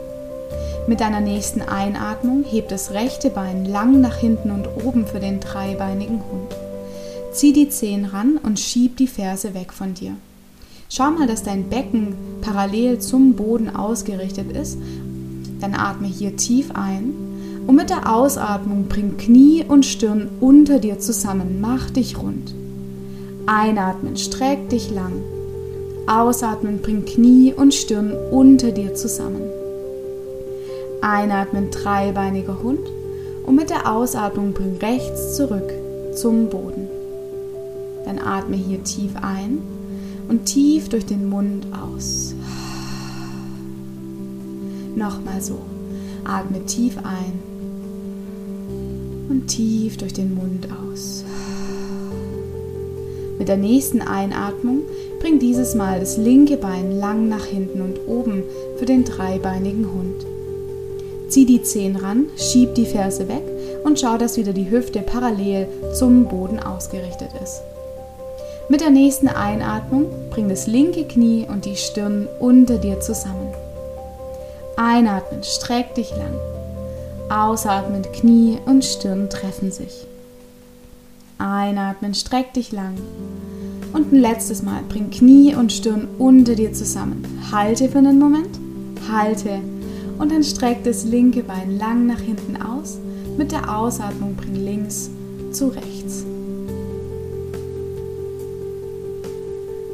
Mit 0.88 1.00
deiner 1.00 1.20
nächsten 1.20 1.62
Einatmung 1.62 2.42
heb 2.42 2.68
das 2.68 2.90
rechte 2.90 3.30
Bein 3.30 3.64
lang 3.64 4.00
nach 4.00 4.16
hinten 4.16 4.50
und 4.50 4.66
oben 4.84 5.06
für 5.06 5.20
den 5.20 5.38
dreibeinigen 5.38 6.18
Hund. 6.18 6.56
Zieh 7.32 7.52
die 7.52 7.68
Zehen 7.68 8.04
ran 8.04 8.36
und 8.42 8.58
schieb 8.58 8.96
die 8.96 9.06
Ferse 9.06 9.54
weg 9.54 9.72
von 9.72 9.94
dir. 9.94 10.14
Schau 10.88 11.12
mal, 11.12 11.28
dass 11.28 11.44
dein 11.44 11.68
Becken 11.70 12.16
parallel 12.40 12.98
zum 12.98 13.34
Boden 13.34 13.74
ausgerichtet 13.74 14.56
ist. 14.56 14.76
Dann 15.60 15.74
atme 15.74 16.08
hier 16.08 16.36
tief 16.36 16.72
ein 16.74 17.14
und 17.68 17.76
mit 17.76 17.88
der 17.88 18.12
Ausatmung 18.12 18.88
bring 18.88 19.16
Knie 19.16 19.64
und 19.66 19.86
Stirn 19.86 20.28
unter 20.40 20.80
dir 20.80 20.98
zusammen. 20.98 21.60
Mach 21.60 21.90
dich 21.90 22.18
rund. 22.18 22.54
Einatmen, 23.46 24.16
streck 24.16 24.68
dich 24.68 24.90
lang. 24.90 25.12
Ausatmen, 26.08 26.82
bring 26.82 27.04
Knie 27.04 27.54
und 27.54 27.72
Stirn 27.72 28.12
unter 28.32 28.72
dir 28.72 28.94
zusammen. 28.94 29.51
Einatmen, 31.02 31.70
dreibeiniger 31.70 32.62
Hund. 32.62 32.86
Und 33.44 33.56
mit 33.56 33.70
der 33.70 33.92
Ausatmung 33.92 34.52
bring 34.52 34.76
rechts 34.76 35.36
zurück 35.36 35.72
zum 36.14 36.48
Boden. 36.48 36.88
Dann 38.04 38.18
atme 38.18 38.56
hier 38.56 38.82
tief 38.84 39.12
ein 39.20 39.58
und 40.28 40.44
tief 40.44 40.88
durch 40.88 41.04
den 41.04 41.28
Mund 41.28 41.66
aus. 41.72 42.34
Nochmal 44.94 45.40
so. 45.40 45.58
Atme 46.24 46.64
tief 46.66 46.96
ein 46.98 47.32
und 49.28 49.46
tief 49.48 49.96
durch 49.96 50.12
den 50.12 50.34
Mund 50.34 50.68
aus. 50.70 51.24
Mit 53.38 53.48
der 53.48 53.56
nächsten 53.56 54.02
Einatmung 54.02 54.82
bring 55.20 55.40
dieses 55.40 55.74
Mal 55.74 55.98
das 55.98 56.16
linke 56.16 56.56
Bein 56.56 56.96
lang 56.98 57.28
nach 57.28 57.44
hinten 57.44 57.80
und 57.80 57.98
oben 58.06 58.44
für 58.76 58.84
den 58.84 59.04
dreibeinigen 59.04 59.86
Hund. 59.92 60.31
Zieh 61.32 61.46
die 61.46 61.62
Zehen 61.62 61.96
ran, 61.96 62.26
schieb 62.36 62.74
die 62.74 62.84
Ferse 62.84 63.26
weg 63.26 63.42
und 63.84 63.98
schau, 63.98 64.18
dass 64.18 64.36
wieder 64.36 64.52
die 64.52 64.70
Hüfte 64.70 65.00
parallel 65.00 65.66
zum 65.94 66.26
Boden 66.26 66.60
ausgerichtet 66.60 67.30
ist. 67.42 67.62
Mit 68.68 68.82
der 68.82 68.90
nächsten 68.90 69.28
Einatmung 69.28 70.10
bring 70.28 70.50
das 70.50 70.66
linke 70.66 71.04
Knie 71.04 71.46
und 71.48 71.64
die 71.64 71.76
Stirn 71.76 72.28
unter 72.38 72.76
dir 72.76 73.00
zusammen. 73.00 73.48
Einatmen, 74.76 75.42
streck 75.42 75.94
dich 75.94 76.10
lang. 76.10 76.34
Ausatmen, 77.30 78.02
Knie 78.12 78.58
und 78.66 78.84
Stirn 78.84 79.30
treffen 79.30 79.72
sich. 79.72 80.06
Einatmen, 81.38 82.12
streck 82.12 82.52
dich 82.52 82.72
lang. 82.72 82.98
Und 83.94 84.12
ein 84.12 84.20
letztes 84.20 84.62
Mal, 84.62 84.82
bring 84.86 85.08
Knie 85.08 85.54
und 85.54 85.72
Stirn 85.72 86.08
unter 86.18 86.56
dir 86.56 86.74
zusammen. 86.74 87.24
Halte 87.50 87.88
für 87.88 87.98
einen 87.98 88.18
Moment, 88.18 88.58
halte 89.10 89.60
und 90.18 90.32
dann 90.32 90.42
streck 90.42 90.84
das 90.84 91.04
linke 91.04 91.42
Bein 91.42 91.78
lang 91.78 92.06
nach 92.06 92.20
hinten 92.20 92.60
aus. 92.60 92.98
Mit 93.36 93.52
der 93.52 93.78
Ausatmung 93.78 94.34
bring 94.36 94.54
links 94.54 95.10
zu 95.52 95.68
rechts. 95.68 96.24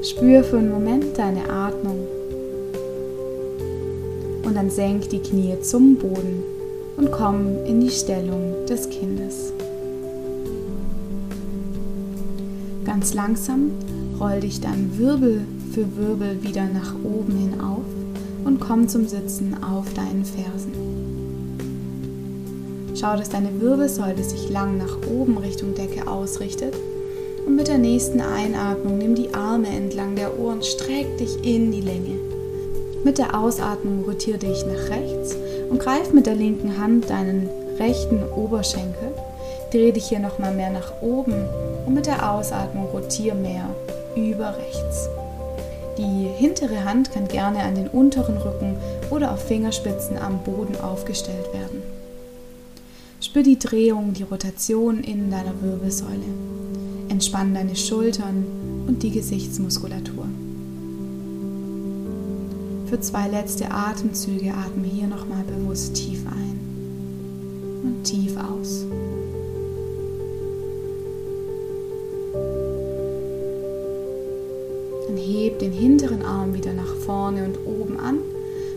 Spür 0.02 0.42
für 0.42 0.58
einen 0.58 0.70
Moment 0.70 1.18
deine 1.18 1.48
Atmung 1.50 2.06
und 4.44 4.56
dann 4.56 4.70
senk 4.70 5.10
die 5.10 5.18
Knie 5.18 5.60
zum 5.60 5.96
Boden 5.96 6.42
und 6.96 7.12
komm 7.12 7.64
in 7.66 7.80
die 7.80 7.90
Stellung 7.90 8.54
des 8.66 8.88
Kindes. 8.88 9.52
Ganz 12.84 13.12
langsam 13.12 13.70
roll 14.18 14.40
dich 14.40 14.60
dann 14.60 14.98
Wirbel 14.98 15.42
für 15.72 15.84
Wirbel 15.96 16.42
wieder 16.42 16.64
nach 16.64 16.94
oben 17.04 17.36
hin 17.36 17.60
auf 17.60 17.97
komm 18.60 18.88
zum 18.88 19.06
Sitzen 19.06 19.56
auf 19.62 19.92
deinen 19.94 20.24
Fersen. 20.24 20.72
Schau, 22.94 23.16
dass 23.16 23.28
deine 23.28 23.60
Wirbelsäule 23.60 24.24
sich 24.24 24.50
lang 24.50 24.78
nach 24.78 24.96
oben 25.08 25.38
Richtung 25.38 25.74
Decke 25.74 26.08
ausrichtet 26.08 26.74
und 27.46 27.56
mit 27.56 27.68
der 27.68 27.78
nächsten 27.78 28.20
Einatmung 28.20 28.98
nimm 28.98 29.14
die 29.14 29.32
Arme 29.34 29.68
entlang 29.68 30.16
der 30.16 30.38
Ohren, 30.38 30.62
streck 30.62 31.16
dich 31.18 31.36
in 31.44 31.70
die 31.70 31.80
Länge. 31.80 32.18
Mit 33.04 33.18
der 33.18 33.38
Ausatmung 33.38 34.04
rotiere 34.04 34.38
dich 34.38 34.64
nach 34.66 34.90
rechts 34.90 35.36
und 35.70 35.78
greif 35.78 36.12
mit 36.12 36.26
der 36.26 36.34
linken 36.34 36.76
Hand 36.78 37.08
deinen 37.08 37.48
rechten 37.78 38.20
Oberschenkel. 38.36 39.12
Dreh 39.70 39.92
dich 39.92 40.08
hier 40.08 40.18
nochmal 40.18 40.54
mehr 40.54 40.70
nach 40.70 41.00
oben 41.00 41.44
und 41.86 41.94
mit 41.94 42.06
der 42.06 42.32
Ausatmung 42.32 42.86
rotiere 42.86 43.36
mehr 43.36 43.68
über 44.16 44.56
rechts. 44.56 45.08
Die 45.98 46.28
hintere 46.36 46.84
Hand 46.84 47.10
kann 47.10 47.26
gerne 47.26 47.64
an 47.64 47.74
den 47.74 47.88
unteren 47.88 48.36
Rücken 48.36 48.76
oder 49.10 49.32
auf 49.32 49.48
Fingerspitzen 49.48 50.16
am 50.16 50.44
Boden 50.44 50.76
aufgestellt 50.80 51.52
werden. 51.52 51.82
Spür 53.20 53.42
die 53.42 53.58
Drehung, 53.58 54.12
die 54.14 54.22
Rotation 54.22 55.02
in 55.02 55.28
deiner 55.28 55.60
Wirbelsäule. 55.60 56.22
Entspann 57.08 57.52
deine 57.52 57.74
Schultern 57.74 58.44
und 58.86 59.02
die 59.02 59.10
Gesichtsmuskulatur. 59.10 60.26
Für 62.86 63.00
zwei 63.00 63.26
letzte 63.26 63.72
Atemzüge 63.72 64.54
atme 64.54 64.86
hier 64.86 65.08
nochmal 65.08 65.42
bewusst 65.42 65.94
tief 65.94 66.20
ein 66.26 66.60
und 67.82 68.04
tief 68.04 68.36
aus. 68.36 68.86
Hinteren 75.78 76.24
Arm 76.24 76.54
wieder 76.54 76.72
nach 76.72 76.94
vorne 77.06 77.44
und 77.44 77.58
oben 77.66 77.98
an. 77.98 78.18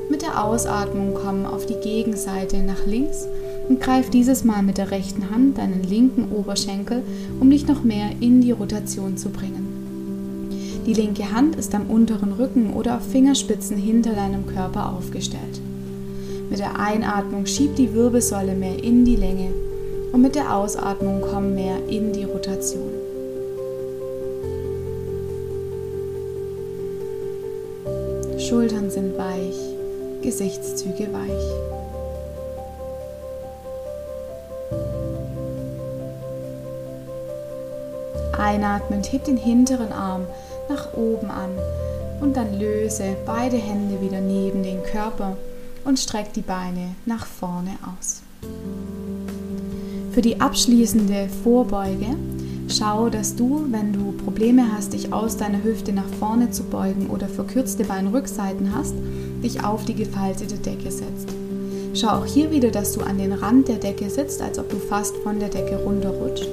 Mit 0.10 0.22
der 0.22 0.44
Ausatmung 0.44 1.14
komm 1.14 1.46
auf 1.46 1.66
die 1.66 1.80
Gegenseite 1.82 2.58
nach 2.58 2.86
links 2.86 3.28
und 3.70 3.80
greif 3.80 4.10
dieses 4.10 4.44
Mal 4.44 4.62
mit 4.62 4.78
der 4.78 4.92
rechten 4.92 5.30
Hand 5.30 5.58
deinen 5.58 5.84
linken 5.84 6.32
Oberschenkel, 6.32 7.04
um 7.40 7.50
dich 7.50 7.68
noch 7.68 7.84
mehr 7.84 8.10
in 8.20 8.42
die 8.42 8.52
Rotation 8.52 9.18
zu 9.18 9.30
bringen. 9.30 10.82
Die 10.86 10.94
linke 10.94 11.32
Hand 11.32 11.56
ist 11.56 11.76
am 11.76 11.90
unteren 11.90 12.34
Rücken 12.34 12.74
oder 12.74 12.98
auf 12.98 13.08
Fingerspitzen 13.12 13.78
hinter 13.78 14.14
deinem 14.14 14.48
Körper 14.48 14.94
aufgestellt. 14.94 15.62
Mit 16.50 16.60
der 16.60 16.80
Einatmung 16.80 17.46
schieb 17.46 17.76
die 17.76 17.94
Wirbelsäule 17.94 18.54
mehr 18.54 18.84
in 18.84 19.06
die 19.06 19.16
Länge 19.16 19.54
und 20.12 20.22
mit 20.22 20.36
der 20.36 20.56
Ausatmung 20.56 21.22
komm 21.22 21.56
mehr 21.56 21.78
in 21.88 22.12
die 22.12 22.26
Rotation. 22.26 23.01
Schultern 28.52 28.92
sind 28.92 29.18
weich, 29.18 29.56
Gesichtszüge 30.22 31.08
weich. 31.14 31.32
Einatmend 38.38 39.10
heb 39.14 39.24
den 39.24 39.38
hinteren 39.38 39.94
Arm 39.94 40.28
nach 40.68 40.94
oben 40.96 41.32
an 41.32 41.52
und 42.20 42.36
dann 42.36 42.60
löse 42.60 43.16
beide 43.26 43.56
Hände 43.56 44.02
wieder 44.02 44.20
neben 44.20 44.64
den 44.64 44.84
Körper 44.84 45.38
und 45.86 45.98
streck 45.98 46.34
die 46.34 46.42
Beine 46.42 46.96
nach 47.06 47.26
vorne 47.26 47.78
aus. 47.98 48.22
Für 50.12 50.22
die 50.22 50.42
abschließende 50.42 51.30
Vorbeuge 51.42 52.18
Schau, 52.72 53.10
dass 53.10 53.36
du, 53.36 53.66
wenn 53.70 53.92
du 53.92 54.14
Probleme 54.14 54.72
hast, 54.72 54.94
dich 54.94 55.12
aus 55.12 55.36
deiner 55.36 55.62
Hüfte 55.62 55.92
nach 55.92 56.08
vorne 56.20 56.52
zu 56.52 56.64
beugen 56.64 57.08
oder 57.10 57.28
verkürzte 57.28 57.84
Beinrückseiten 57.84 58.74
hast, 58.74 58.94
dich 59.44 59.62
auf 59.62 59.84
die 59.84 59.94
gefaltete 59.94 60.56
Decke 60.56 60.90
setzt. 60.90 61.28
Schau 61.94 62.20
auch 62.20 62.26
hier 62.26 62.50
wieder, 62.50 62.72
dass 62.72 62.94
du 62.94 63.02
an 63.02 63.18
den 63.18 63.34
Rand 63.34 63.68
der 63.68 63.76
Decke 63.76 64.10
sitzt, 64.10 64.42
als 64.42 64.58
ob 64.58 64.70
du 64.70 64.78
fast 64.78 65.18
von 65.18 65.38
der 65.42 65.50
Decke 65.50 65.84
runterrutscht. 65.84 66.48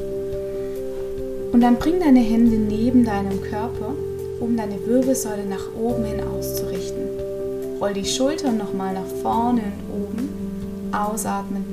Und 1.53 1.61
dann 1.61 1.77
bring 1.77 2.01
deine 2.01 2.21
Hände 2.21 2.57
neben 2.57 3.05
deinem 3.05 3.41
Körper, 3.41 3.95
um 4.41 4.57
deine 4.57 4.85
Wirbelsäule 4.87 5.47
nach 5.49 5.73
oben 5.81 6.05
hin 6.05 6.21
auszurichten. 6.21 7.05
Roll 7.81 7.93
die 7.93 8.05
Schultern 8.05 8.59
nochmal 8.59 8.95
nach 8.95 9.07
vorne 9.23 9.63
und 9.95 10.03
oben, 10.03 10.29
ausatmend 10.91 11.68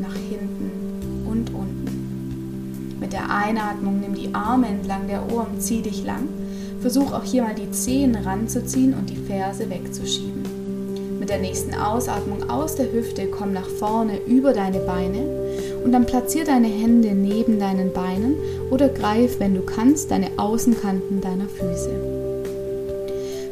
der 3.15 3.29
Einatmung 3.29 4.01
nimm 4.01 4.13
die 4.13 4.33
Arme 4.33 4.67
entlang 4.67 5.07
der 5.07 5.31
Ohren, 5.31 5.61
zieh 5.61 5.81
dich 5.81 6.03
lang. 6.03 6.27
Versuch 6.81 7.13
auch 7.13 7.23
hier 7.23 7.43
mal 7.43 7.55
die 7.55 7.71
Zehen 7.71 8.13
ranzuziehen 8.13 8.93
und 8.93 9.09
die 9.09 9.15
Ferse 9.15 9.69
wegzuschieben. 9.69 10.43
Mit 11.17 11.29
der 11.29 11.39
nächsten 11.39 11.73
Ausatmung 11.73 12.49
aus 12.49 12.75
der 12.75 12.91
Hüfte 12.91 13.27
komm 13.27 13.53
nach 13.53 13.67
vorne 13.67 14.17
über 14.27 14.51
deine 14.51 14.79
Beine 14.79 15.19
und 15.85 15.93
dann 15.93 16.05
platzier 16.05 16.43
deine 16.43 16.67
Hände 16.67 17.13
neben 17.13 17.57
deinen 17.57 17.93
Beinen 17.93 18.35
oder 18.69 18.89
greif, 18.89 19.39
wenn 19.39 19.55
du 19.55 19.61
kannst, 19.61 20.11
deine 20.11 20.31
Außenkanten 20.35 21.21
deiner 21.21 21.47
Füße. 21.47 21.91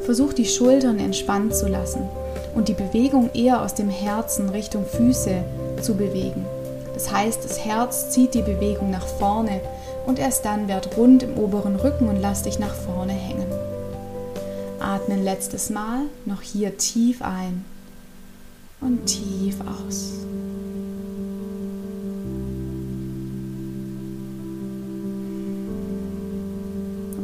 Versuch 0.01 0.33
die 0.33 0.45
Schultern 0.45 0.99
entspannt 0.99 1.55
zu 1.55 1.69
lassen 1.69 2.01
und 2.53 2.67
die 2.67 2.73
Bewegung 2.73 3.29
eher 3.33 3.61
aus 3.61 3.75
dem 3.75 3.89
Herzen 3.89 4.49
Richtung 4.49 4.85
Füße 4.85 5.41
zu 5.81 5.95
bewegen. 5.95 6.45
Das 7.03 7.11
heißt, 7.11 7.43
das 7.43 7.59
Herz 7.59 8.11
zieht 8.11 8.33
die 8.33 8.41
Bewegung 8.41 8.89
nach 8.89 9.05
vorne 9.05 9.59
und 10.05 10.19
erst 10.19 10.45
dann 10.45 10.69
werd 10.69 10.95
rund 10.95 11.21
im 11.21 11.37
oberen 11.37 11.75
Rücken 11.75 12.07
und 12.07 12.21
lass 12.21 12.43
dich 12.43 12.59
nach 12.59 12.73
vorne 12.73 13.11
hängen. 13.11 13.45
Atme 14.79 15.21
letztes 15.21 15.69
Mal 15.69 16.03
noch 16.25 16.41
hier 16.41 16.77
tief 16.77 17.21
ein 17.21 17.65
und 18.79 19.05
tief 19.05 19.57
aus. 19.59 20.13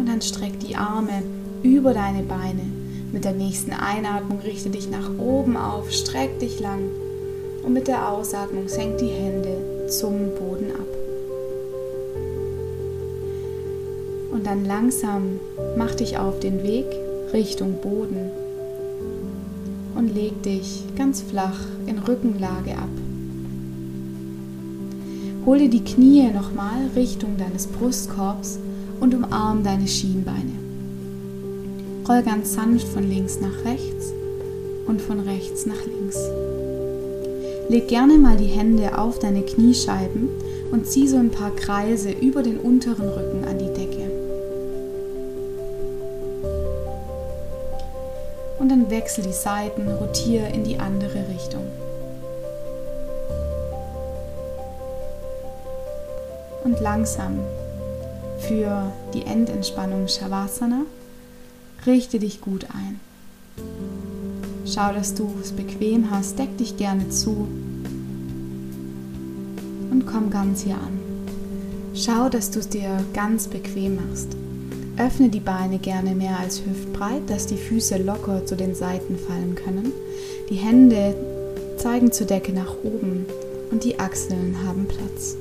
dann 0.05 0.21
streck 0.23 0.59
die 0.59 0.75
Arme 0.75 1.21
über 1.61 1.93
deine 1.93 2.23
Beine. 2.23 2.63
Mit 3.11 3.25
der 3.25 3.33
nächsten 3.33 3.71
Einatmung 3.71 4.39
richte 4.39 4.71
dich 4.71 4.89
nach 4.89 5.09
oben 5.19 5.55
auf, 5.55 5.91
streck 5.91 6.39
dich 6.39 6.59
lang 6.59 6.79
und 7.69 7.73
mit 7.73 7.87
der 7.87 8.09
Ausatmung 8.09 8.67
senk 8.67 8.97
die 8.97 9.05
Hände 9.05 9.87
zum 9.89 10.31
Boden 10.39 10.71
ab. 10.71 10.87
Und 14.31 14.47
dann 14.47 14.65
langsam 14.65 15.39
mach 15.77 15.93
dich 15.93 16.17
auf 16.17 16.39
den 16.39 16.63
Weg 16.63 16.87
Richtung 17.31 17.75
Boden 17.79 18.31
und 19.95 20.15
leg 20.15 20.41
dich 20.41 20.83
ganz 20.97 21.21
flach 21.21 21.59
in 21.85 21.99
Rückenlage 21.99 22.71
ab. 22.71 22.89
Hole 25.45 25.69
die 25.69 25.83
Knie 25.83 26.27
nochmal 26.33 26.87
Richtung 26.95 27.37
deines 27.37 27.67
Brustkorbs 27.67 28.57
und 28.99 29.13
umarm 29.13 29.63
deine 29.63 29.87
Schienbeine. 29.87 30.57
Roll 32.07 32.23
ganz 32.23 32.55
sanft 32.55 32.87
von 32.87 33.07
links 33.07 33.39
nach 33.39 33.63
rechts 33.63 34.11
und 34.87 34.99
von 34.99 35.19
rechts 35.19 35.67
nach 35.67 35.85
links. 35.85 36.17
Leg 37.69 37.87
gerne 37.87 38.17
mal 38.17 38.35
die 38.35 38.47
Hände 38.47 38.97
auf 38.97 39.19
deine 39.19 39.43
Kniescheiben 39.43 40.27
und 40.71 40.87
zieh 40.87 41.07
so 41.07 41.17
ein 41.17 41.29
paar 41.29 41.55
Kreise 41.55 42.09
über 42.09 42.41
den 42.41 42.57
unteren 42.57 43.07
Rücken 43.07 43.45
an 43.45 43.59
die 43.59 43.71
Decke. 43.71 44.09
Und 48.57 48.69
dann 48.69 48.89
wechsel 48.89 49.23
die 49.23 49.33
Seiten, 49.33 49.87
rotiere 49.87 50.49
in 50.49 50.63
die 50.63 50.79
andere 50.79 51.27
Richtung. 51.29 51.63
Und 56.63 56.79
langsam 56.81 57.39
für 58.39 58.91
die 59.13 59.27
Endentspannung 59.27 60.07
Shavasana. 60.07 60.85
Richte 61.85 62.17
dich 62.17 62.41
gut 62.41 62.65
ein. 62.73 62.99
Schau, 64.71 64.93
dass 64.93 65.15
du 65.15 65.27
es 65.41 65.51
bequem 65.51 66.11
hast, 66.11 66.37
deck 66.37 66.55
dich 66.57 66.77
gerne 66.77 67.09
zu 67.09 67.47
und 69.89 70.05
komm 70.05 70.29
ganz 70.29 70.61
hier 70.61 70.75
an. 70.75 70.99
Schau, 71.95 72.29
dass 72.29 72.51
du 72.51 72.59
es 72.59 72.69
dir 72.69 73.03
ganz 73.15 73.47
bequem 73.47 73.95
machst. 73.95 74.27
Öffne 74.97 75.29
die 75.29 75.39
Beine 75.39 75.79
gerne 75.79 76.13
mehr 76.13 76.39
als 76.39 76.61
hüftbreit, 76.63 77.27
dass 77.27 77.47
die 77.47 77.57
Füße 77.57 77.97
locker 77.97 78.45
zu 78.45 78.55
den 78.55 78.75
Seiten 78.75 79.17
fallen 79.17 79.55
können. 79.55 79.91
Die 80.51 80.57
Hände 80.57 81.15
zeigen 81.77 82.11
zur 82.11 82.27
Decke 82.27 82.53
nach 82.53 82.75
oben 82.83 83.25
und 83.71 83.83
die 83.83 83.99
Achseln 83.99 84.55
haben 84.67 84.85
Platz. 84.87 85.35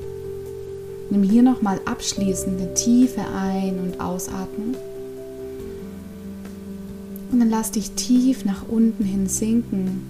Nimm 1.10 1.22
hier 1.22 1.42
nochmal 1.42 1.80
abschließend 1.84 2.62
eine 2.62 2.72
tiefe 2.72 3.20
Ein- 3.20 3.78
und 3.78 4.00
Ausatmung. 4.00 4.74
Und 7.30 7.40
dann 7.40 7.50
lass 7.50 7.72
dich 7.72 7.92
tief 7.92 8.44
nach 8.44 8.66
unten 8.68 9.04
hin 9.04 9.26
sinken, 9.26 10.02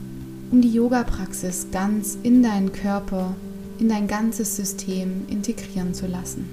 um 0.51 0.61
die 0.61 0.73
Yoga-Praxis 0.73 1.69
ganz 1.73 2.17
in 2.23 2.43
deinen 2.43 2.73
Körper, 2.73 3.35
in 3.79 3.89
dein 3.89 4.07
ganzes 4.07 4.57
System 4.57 5.23
integrieren 5.29 5.95
zu 5.95 6.07
lassen. 6.07 6.47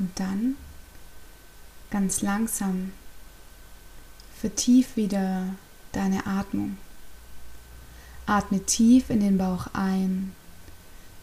Und 0.00 0.18
dann 0.18 0.56
ganz 1.90 2.22
langsam 2.22 2.92
vertief 4.40 4.96
wieder 4.96 5.54
deine 5.92 6.26
Atmung. 6.26 6.78
Atme 8.24 8.64
tief 8.64 9.10
in 9.10 9.20
den 9.20 9.36
Bauch 9.36 9.66
ein, 9.74 10.32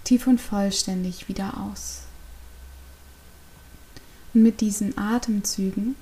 tief 0.03 0.27
und 0.27 0.39
vollständig 0.39 1.27
wieder 1.27 1.57
aus. 1.57 2.03
Und 4.35 4.43
mit 4.43 4.61
diesen 4.61 4.95
Atemzügen 4.95 5.95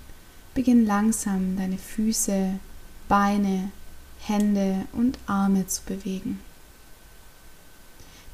beginn 0.54 0.86
langsam 0.86 1.56
deine 1.56 1.78
Füße, 1.78 2.60
Beine, 3.08 3.72
Hände 4.20 4.86
und 4.92 5.18
Arme 5.28 5.66
zu 5.68 5.82
bewegen. 5.84 6.42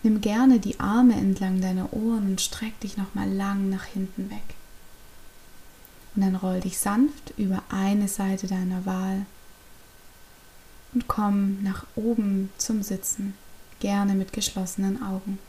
Nimm 0.03 0.19
gerne 0.21 0.59
die 0.59 0.79
Arme 0.79 1.13
entlang 1.13 1.61
deiner 1.61 1.93
Ohren 1.93 2.25
und 2.25 2.41
streck 2.41 2.79
dich 2.79 2.97
nochmal 2.97 3.29
lang 3.29 3.69
nach 3.69 3.85
hinten 3.85 4.31
weg. 4.31 4.55
Und 6.15 6.23
dann 6.23 6.35
roll 6.35 6.59
dich 6.59 6.79
sanft 6.79 7.33
über 7.37 7.61
eine 7.69 8.07
Seite 8.07 8.47
deiner 8.47 8.85
Wahl 8.85 9.25
und 10.93 11.07
komm 11.07 11.61
nach 11.63 11.85
oben 11.95 12.49
zum 12.57 12.81
Sitzen, 12.81 13.35
gerne 13.79 14.13
mit 14.15 14.33
geschlossenen 14.33 15.01
Augen. 15.01 15.39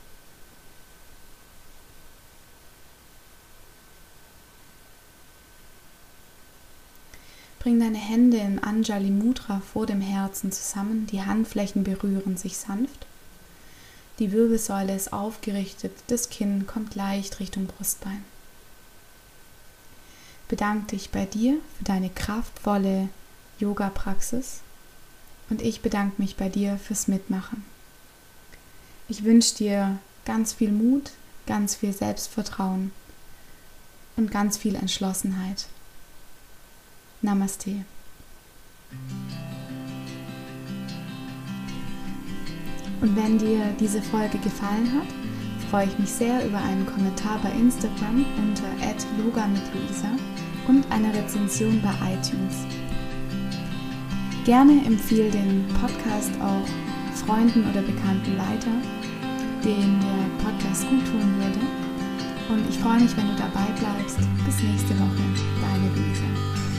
Bring 7.59 7.79
deine 7.79 7.97
Hände 7.97 8.37
in 8.37 8.59
Anjali 8.59 9.09
Mudra 9.09 9.61
vor 9.61 9.85
dem 9.85 10.01
Herzen 10.01 10.51
zusammen, 10.51 11.07
die 11.07 11.23
Handflächen 11.23 11.83
berühren 11.83 12.37
sich 12.37 12.57
sanft 12.57 13.05
die 14.19 14.31
Wirbelsäule 14.31 14.95
ist 14.95 15.11
aufgerichtet, 15.11 15.91
das 16.07 16.29
Kinn 16.29 16.67
kommt 16.67 16.95
leicht 16.95 17.39
Richtung 17.39 17.65
Brustbein. 17.65 18.23
Bedanke 20.47 20.95
dich 20.95 21.09
bei 21.09 21.25
dir 21.25 21.57
für 21.77 21.83
deine 21.83 22.09
kraftvolle 22.09 23.09
Yoga-Praxis 23.59 24.59
und 25.49 25.61
ich 25.61 25.81
bedanke 25.81 26.21
mich 26.21 26.35
bei 26.35 26.49
dir 26.49 26.77
fürs 26.77 27.07
Mitmachen. 27.07 27.65
Ich 29.09 29.23
wünsche 29.23 29.55
dir 29.55 29.97
ganz 30.25 30.53
viel 30.53 30.71
Mut, 30.71 31.11
ganz 31.47 31.75
viel 31.75 31.93
Selbstvertrauen 31.93 32.91
und 34.15 34.31
ganz 34.31 34.57
viel 34.57 34.75
Entschlossenheit. 34.75 35.67
Namaste. 37.21 37.85
Und 43.03 43.17
wenn 43.17 43.37
dir 43.37 43.59
diese 43.81 44.01
Folge 44.01 44.37
gefallen 44.37 44.89
hat, 44.95 45.07
freue 45.69 45.87
ich 45.87 45.99
mich 45.99 46.09
sehr 46.09 46.45
über 46.47 46.57
einen 46.57 46.85
Kommentar 46.85 47.37
bei 47.43 47.51
Instagram 47.51 48.25
unter 48.37 48.63
yoga 49.19 49.45
mit 49.47 49.61
Luisa 49.73 50.07
und 50.69 50.89
eine 50.89 51.13
Rezension 51.13 51.81
bei 51.81 51.91
iTunes. 52.13 52.65
Gerne 54.45 54.85
empfehle 54.85 55.29
den 55.29 55.65
Podcast 55.81 56.31
auch 56.39 56.65
Freunden 57.25 57.69
oder 57.69 57.81
Bekannten 57.81 58.37
weiter, 58.37 58.71
denen 59.65 59.99
der 59.99 60.45
Podcast 60.45 60.87
gut 60.89 61.05
tun 61.05 61.35
würde. 61.39 61.59
Und 62.49 62.69
ich 62.69 62.79
freue 62.79 63.01
mich, 63.01 63.15
wenn 63.17 63.27
du 63.27 63.35
dabei 63.35 63.67
bleibst. 63.79 64.19
Bis 64.45 64.63
nächste 64.63 64.97
Woche, 64.97 65.23
deine 65.59 65.89
Luisa. 65.89 66.72